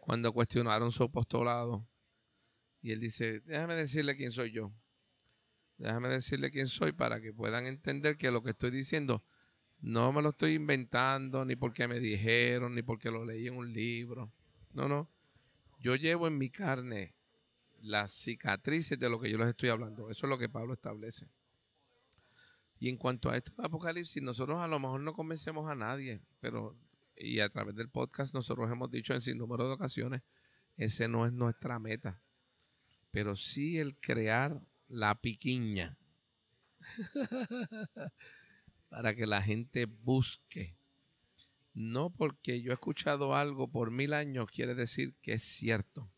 [0.00, 1.88] cuando cuestionaron su apostolado.
[2.80, 4.72] Y él dice, déjame decirle quién soy yo.
[5.78, 9.24] Déjame decirle quién soy para que puedan entender que lo que estoy diciendo
[9.80, 13.72] no me lo estoy inventando, ni porque me dijeron, ni porque lo leí en un
[13.72, 14.32] libro.
[14.72, 15.08] No, no.
[15.78, 17.14] Yo llevo en mi carne
[17.80, 20.10] las cicatrices de lo que yo les estoy hablando.
[20.10, 21.28] Eso es lo que Pablo establece.
[22.78, 26.22] Y en cuanto a esto de Apocalipsis, nosotros a lo mejor no convencemos a nadie,
[26.40, 26.76] pero
[27.16, 30.22] y a través del podcast nosotros hemos dicho en sin número de ocasiones,
[30.76, 32.22] ese no es nuestra meta.
[33.10, 35.98] Pero sí el crear la piquiña.
[38.88, 40.76] para que la gente busque.
[41.74, 46.10] No porque yo he escuchado algo por mil años quiere decir que es cierto.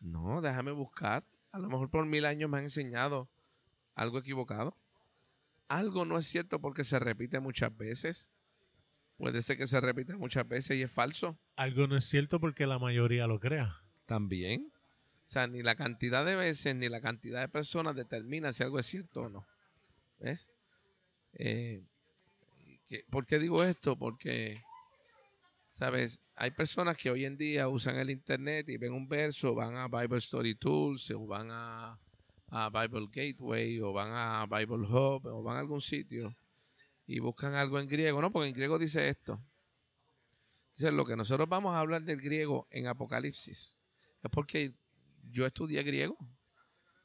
[0.00, 1.26] No, déjame buscar.
[1.52, 3.28] A lo mejor por mil años me han enseñado
[3.94, 4.76] algo equivocado.
[5.68, 8.32] Algo no es cierto porque se repite muchas veces.
[9.16, 11.38] Puede ser que se repite muchas veces y es falso.
[11.56, 13.82] Algo no es cierto porque la mayoría lo crea.
[14.04, 14.72] También.
[15.26, 18.78] O sea, ni la cantidad de veces ni la cantidad de personas determina si algo
[18.78, 19.46] es cierto o no.
[20.20, 20.52] ¿Ves?
[21.32, 21.82] Eh,
[23.10, 23.98] ¿Por qué digo esto?
[23.98, 24.62] Porque,
[25.66, 26.22] ¿sabes?
[26.36, 29.88] Hay personas que hoy en día usan el Internet y ven un verso, van a
[29.88, 31.98] Bible Story Tools o van a,
[32.48, 36.36] Bible Gateway o van a Bible Hub o van a algún sitio
[37.06, 38.20] y buscan algo en griego.
[38.20, 39.40] No, porque en griego dice esto.
[40.72, 43.76] Dice, lo que nosotros vamos a hablar del griego en Apocalipsis
[44.22, 44.74] es porque
[45.30, 46.16] yo estudié griego.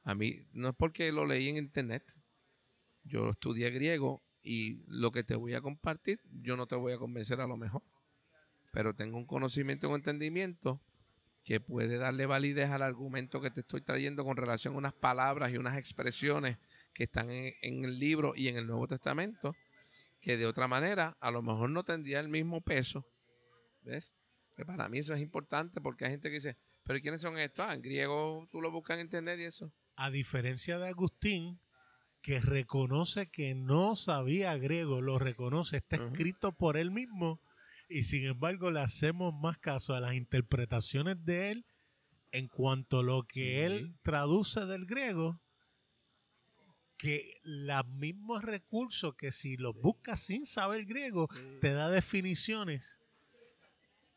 [0.04, 2.20] A mí no es porque lo leí en internet
[3.04, 6.98] yo estudié griego y lo que te voy a compartir, yo no te voy a
[6.98, 7.84] convencer a lo mejor,
[8.72, 10.82] pero tengo un conocimiento un entendimiento
[11.44, 15.52] que puede darle validez al argumento que te estoy trayendo con relación a unas palabras
[15.52, 16.58] y unas expresiones
[16.94, 19.56] que están en, el libro y en el Nuevo Testamento,
[20.20, 23.08] que de otra manera a lo mejor no tendría el mismo peso.
[23.82, 24.16] ¿Ves?
[24.56, 27.66] Que para mí eso es importante porque hay gente que dice, pero ¿quiénes son estos?
[27.68, 29.74] Ah, en griego tú lo buscas en internet y eso.
[29.96, 31.60] A diferencia de Agustín,
[32.22, 37.42] que reconoce que no sabía griego, lo reconoce, está escrito por él mismo
[37.92, 41.66] y sin embargo le hacemos más caso a las interpretaciones de él
[42.32, 45.42] en cuanto a lo que él traduce del griego
[46.98, 51.28] que los mismos recursos que si los buscas sin saber griego
[51.60, 53.02] te da definiciones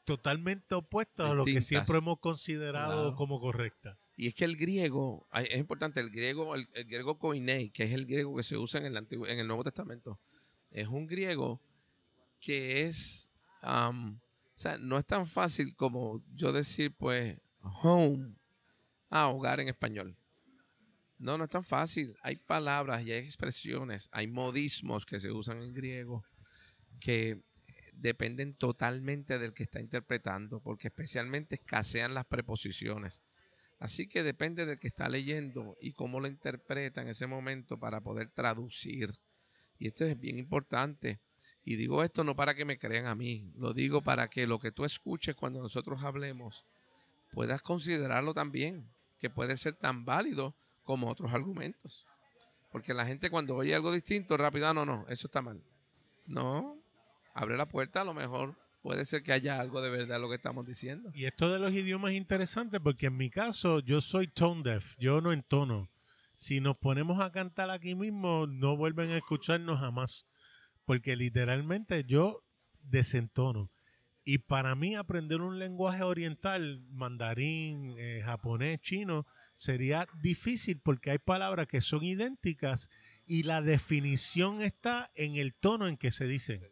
[0.04, 3.98] totalmente opuestas a lo que siempre hemos considerado como correcta.
[4.16, 8.06] Y es que el griego, es importante, el griego, el, griego koinei, que es el
[8.06, 10.20] griego que se usa en el, Antiguo, en el Nuevo Testamento,
[10.70, 11.60] es un griego
[12.38, 13.30] que es,
[13.64, 14.20] o
[14.54, 18.36] sea, no es tan fácil como yo decir, pues, home,
[19.10, 20.16] a hogar en español.
[21.18, 22.14] No, no es tan fácil.
[22.22, 26.24] Hay palabras y hay expresiones, hay modismos que se usan en griego
[27.00, 27.42] que
[27.92, 33.22] dependen totalmente del que está interpretando, porque especialmente escasean las preposiciones.
[33.78, 38.00] Así que depende del que está leyendo y cómo lo interpreta en ese momento para
[38.00, 39.14] poder traducir.
[39.78, 41.20] Y esto es bien importante.
[41.64, 44.58] Y digo esto no para que me crean a mí, lo digo para que lo
[44.58, 46.64] que tú escuches cuando nosotros hablemos
[47.30, 48.88] puedas considerarlo también,
[49.18, 50.54] que puede ser tan válido
[50.84, 52.06] como otros argumentos.
[52.70, 55.62] Porque la gente cuando oye algo distinto, rápido, ah, no, no, eso está mal.
[56.26, 56.76] No,
[57.34, 60.36] abre la puerta, a lo mejor puede ser que haya algo de verdad lo que
[60.36, 61.10] estamos diciendo.
[61.14, 64.96] Y esto de los idiomas es interesante porque en mi caso yo soy tone deaf,
[64.98, 65.88] yo no entono.
[66.34, 70.26] Si nos ponemos a cantar aquí mismo, no vuelven a escucharnos jamás.
[70.84, 72.44] Porque literalmente yo
[72.80, 73.70] desentono.
[74.26, 81.18] Y para mí aprender un lenguaje oriental, mandarín, eh, japonés, chino, sería difícil porque hay
[81.18, 82.88] palabras que son idénticas
[83.26, 86.62] y la definición está en el tono en que se dicen.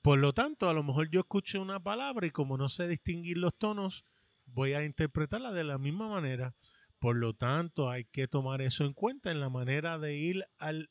[0.00, 3.36] Por lo tanto, a lo mejor yo escucho una palabra y como no sé distinguir
[3.36, 4.06] los tonos,
[4.46, 6.54] voy a interpretarla de la misma manera.
[6.98, 10.90] Por lo tanto, hay que tomar eso en cuenta en la manera de ir al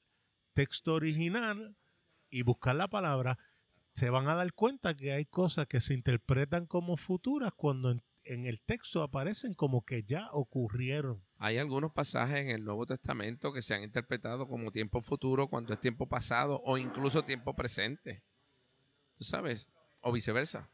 [0.53, 1.76] texto original
[2.30, 3.38] y buscar la palabra
[3.94, 7.92] se van a dar cuenta que hay cosas que se interpretan como futuras cuando
[8.24, 11.22] en, el texto aparecen como que ya ocurrieron.
[11.38, 15.74] Hay algunos pasajes en el Nuevo Testamento que se han interpretado como tiempo futuro cuando
[15.74, 18.24] es tiempo pasado o incluso tiempo presente.
[19.18, 19.70] ¿Tú sabes?
[20.02, 20.70] O viceversa.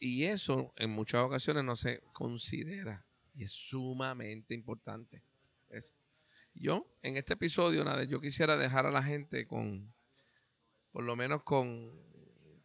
[0.00, 5.22] y eso en muchas ocasiones no se considera y es sumamente importante.
[6.54, 9.94] Yo, en este episodio, nada, yo quisiera dejar a la gente con,
[10.92, 11.90] por lo menos con,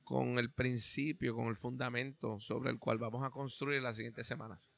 [0.04, 4.72] con el principio, con el fundamento sobre el cual vamos a construir las siguientes semanas.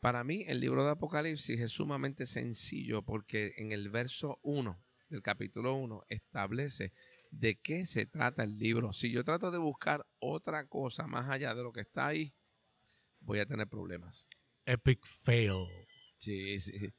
[0.00, 5.22] Para mí, el libro de Apocalipsis es sumamente sencillo porque en el verso 1 del
[5.22, 6.92] capítulo 1 establece
[7.30, 8.92] de qué se trata el libro.
[8.92, 12.34] Si yo trato de buscar otra cosa más allá de lo que está ahí,
[13.20, 14.28] voy a tener problemas.
[14.66, 15.66] Epic fail.
[16.18, 16.92] Sí, sí.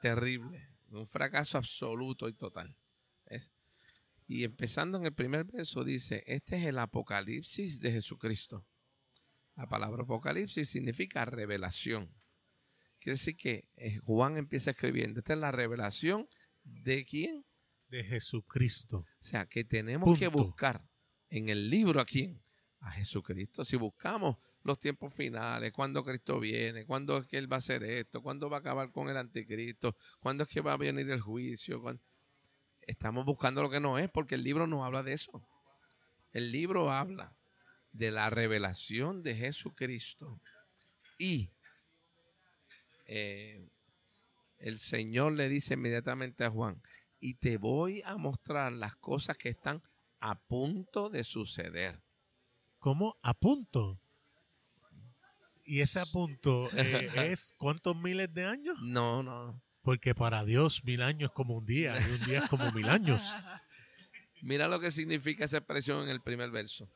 [0.00, 0.68] Terrible.
[0.90, 2.76] Un fracaso absoluto y total.
[3.26, 3.54] ¿Es?
[4.30, 8.66] Y empezando en el primer verso dice, este es el apocalipsis de Jesucristo.
[9.56, 12.14] La palabra apocalipsis significa revelación.
[13.00, 16.28] Quiere decir que eh, Juan empieza escribiendo, esta es la revelación
[16.62, 17.46] de quién?
[17.88, 18.98] De Jesucristo.
[18.98, 20.86] O sea, que tenemos que buscar
[21.30, 22.42] en el libro a quién?
[22.80, 23.64] A Jesucristo.
[23.64, 27.82] Si buscamos los tiempos finales, cuándo Cristo viene, cuándo es que Él va a hacer
[27.82, 31.22] esto, cuándo va a acabar con el anticristo, cuándo es que va a venir el
[31.22, 31.80] juicio,
[32.88, 35.46] estamos buscando lo que no es, porque el libro no habla de eso.
[36.32, 37.36] El libro habla
[37.92, 40.40] de la revelación de Jesucristo.
[41.18, 41.50] Y
[43.06, 43.68] eh,
[44.58, 46.82] el Señor le dice inmediatamente a Juan,
[47.20, 49.82] y te voy a mostrar las cosas que están
[50.20, 52.02] a punto de suceder.
[52.78, 53.16] ¿Cómo?
[53.22, 54.00] A punto.
[55.64, 58.80] ¿Y ese a punto eh, es cuántos miles de años?
[58.80, 59.62] No, no.
[59.88, 63.34] Porque para Dios mil años como un día y un día es como mil años.
[64.42, 66.92] Mira lo que significa esa expresión en el primer verso.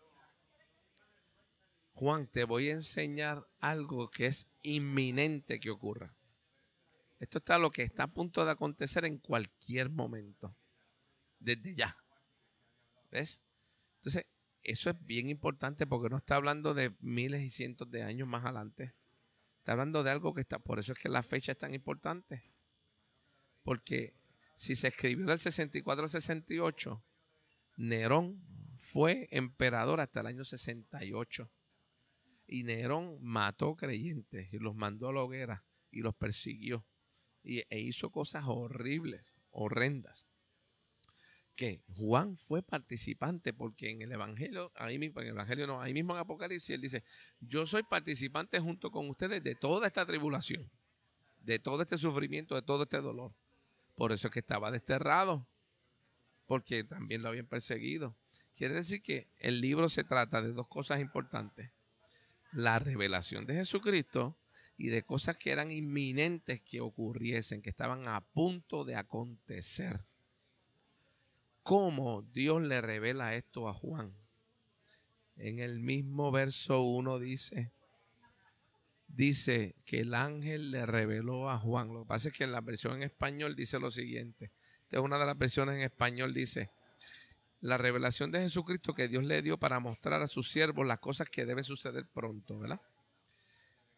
[1.95, 6.15] Juan, te voy a enseñar algo que es inminente que ocurra.
[7.19, 10.55] Esto está lo que está a punto de acontecer en cualquier momento.
[11.39, 11.97] Desde ya.
[13.11, 13.43] ¿Ves?
[14.01, 14.27] Entonces,
[14.63, 18.45] eso es bien importante porque no está hablando de miles y cientos de años más
[18.45, 18.95] adelante.
[19.61, 22.52] Está hablando de algo que está, por eso es que la fecha es tan importante.
[23.63, 24.15] Porque
[24.55, 27.05] si se escribió del 64 al 68,
[27.77, 28.43] Nerón
[28.77, 31.51] fue emperador hasta el año 68.
[32.47, 36.87] Y Nerón mató creyentes y los mandó a la hoguera y los persiguió.
[37.43, 40.27] Y, e hizo cosas horribles, horrendas.
[41.55, 45.93] Que Juan fue participante porque en el Evangelio, ahí mismo, en el Evangelio no, ahí
[45.93, 47.05] mismo en Apocalipsis, él dice,
[47.41, 50.71] yo soy participante junto con ustedes de toda esta tribulación,
[51.41, 53.35] de todo este sufrimiento, de todo este dolor.
[53.95, 55.47] Por eso es que estaba desterrado,
[56.47, 58.17] porque también lo habían perseguido.
[58.55, 61.71] Quiere decir que el libro se trata de dos cosas importantes.
[62.53, 64.37] La revelación de Jesucristo
[64.77, 70.05] y de cosas que eran inminentes que ocurriesen, que estaban a punto de acontecer.
[71.63, 74.15] ¿Cómo Dios le revela esto a Juan?
[75.37, 77.71] En el mismo verso 1 dice,
[79.13, 81.93] dice que el ángel le reveló a Juan.
[81.93, 84.53] Lo que pasa es que en la versión en español dice lo siguiente.
[84.85, 86.71] Esta es una de las versiones en español, dice,
[87.61, 91.29] la revelación de Jesucristo que Dios le dio para mostrar a sus siervos las cosas
[91.29, 92.81] que deben suceder pronto, ¿verdad?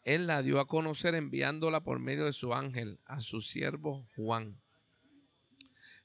[0.02, 4.60] Él la dio a conocer enviándola por medio de su ángel a su siervo Juan.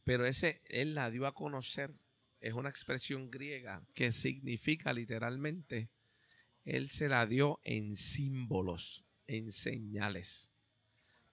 [0.05, 1.93] Pero ese, Él la dio a conocer,
[2.39, 5.89] es una expresión griega que significa literalmente,
[6.69, 10.51] Él se la dio en símbolos, en señales.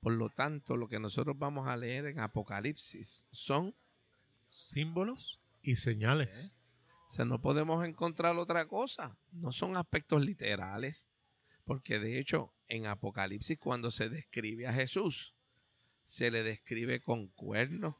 [0.01, 3.75] Por lo tanto, lo que nosotros vamos a leer en Apocalipsis son
[4.49, 6.57] símbolos y señales.
[7.09, 9.19] O sea, no podemos encontrar otra cosa.
[9.31, 11.11] No son aspectos literales.
[11.65, 15.35] Porque de hecho, en Apocalipsis, cuando se describe a Jesús,
[16.05, 17.97] se le describe con cuernos,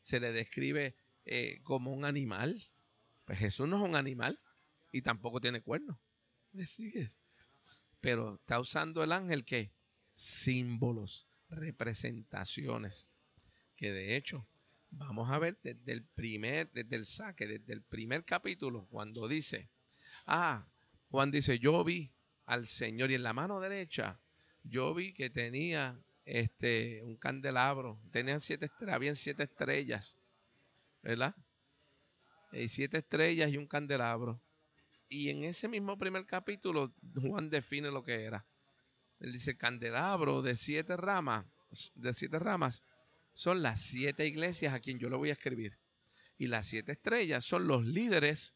[0.00, 2.56] se le describe eh, como un animal.
[3.26, 4.38] Pues Jesús no es un animal
[4.92, 5.98] y tampoco tiene cuernos.
[8.00, 9.72] Pero está usando el ángel que
[10.12, 13.08] símbolos, representaciones,
[13.76, 14.46] que de hecho
[14.90, 19.70] vamos a ver desde el primer, desde el saque, desde el primer capítulo, cuando dice,
[20.26, 20.66] ah,
[21.10, 22.12] Juan dice, yo vi
[22.46, 24.20] al Señor y en la mano derecha
[24.64, 30.18] yo vi que tenía este un candelabro, tenía siete estrellas, habían siete estrellas,
[31.02, 31.34] ¿verdad?
[32.52, 34.40] Y siete estrellas y un candelabro.
[35.08, 38.44] Y en ese mismo primer capítulo, Juan define lo que era.
[39.20, 41.46] Él dice candelabro de siete ramas,
[41.94, 42.84] de siete ramas,
[43.34, 45.78] son las siete iglesias a quien yo le voy a escribir.
[46.36, 48.54] Y las siete estrellas son los líderes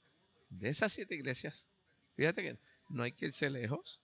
[0.50, 1.68] de esas siete iglesias.
[2.14, 2.58] Fíjate que
[2.90, 4.02] no hay que irse lejos.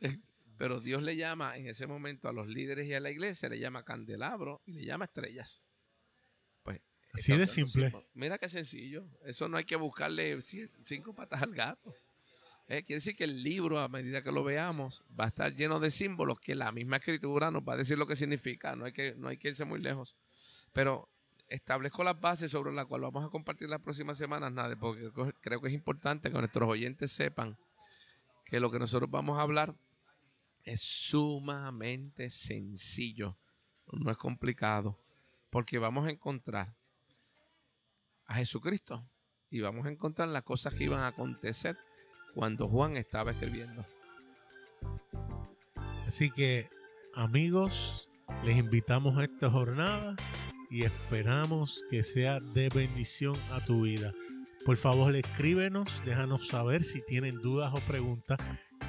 [0.00, 0.18] Eh,
[0.58, 3.58] pero Dios le llama en ese momento a los líderes y a la iglesia, le
[3.58, 5.62] llama candelabro y le llama estrellas.
[7.12, 7.92] Así de simple.
[8.14, 9.04] Mira qué sencillo.
[9.24, 11.94] Eso no hay que buscarle cinco patas al gato.
[12.68, 15.80] Eh, quiere decir que el libro, a medida que lo veamos, va a estar lleno
[15.80, 18.76] de símbolos que la misma escritura nos va a decir lo que significa.
[18.76, 20.16] No hay que, no hay que irse muy lejos.
[20.74, 21.08] Pero
[21.48, 25.62] establezco las bases sobre las cuales vamos a compartir las próximas semanas, nada, porque creo
[25.62, 27.56] que es importante que nuestros oyentes sepan
[28.44, 29.74] que lo que nosotros vamos a hablar
[30.64, 33.38] es sumamente sencillo,
[33.92, 34.98] no es complicado,
[35.48, 36.74] porque vamos a encontrar
[38.28, 39.04] a Jesucristo
[39.50, 41.76] y vamos a encontrar las cosas que iban a acontecer
[42.34, 43.84] cuando Juan estaba escribiendo.
[46.06, 46.68] Así que,
[47.14, 48.08] amigos,
[48.44, 50.16] les invitamos a esta jornada
[50.70, 54.12] y esperamos que sea de bendición a tu vida.
[54.64, 58.38] Por favor, escríbenos, déjanos saber si tienen dudas o preguntas,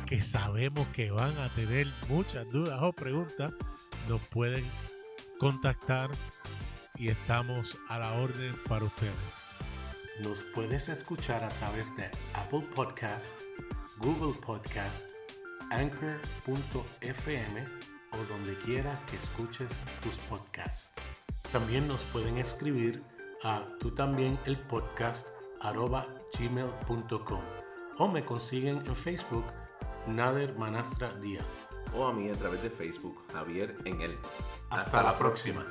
[0.05, 3.53] que sabemos que van a tener muchas dudas o preguntas.
[4.09, 4.65] Nos pueden
[5.39, 6.09] contactar
[6.99, 9.13] y estamos a la orden para ustedes.
[10.21, 13.31] Nos puedes escuchar a través de Apple Podcast,
[13.99, 15.05] Google Podcast,
[15.71, 17.65] Anchor.fm
[18.11, 19.71] o donde quiera que escuches
[20.03, 20.91] tus podcasts.
[21.53, 23.01] También nos pueden escribir
[23.43, 25.25] a tú también el podcast
[26.37, 27.41] gmail.com
[27.97, 29.45] o me consiguen en Facebook
[30.07, 31.68] Nader Manastra Díaz.
[31.95, 34.17] O a mí a través de Facebook Javier en él.
[34.69, 35.65] Hasta, la próxima.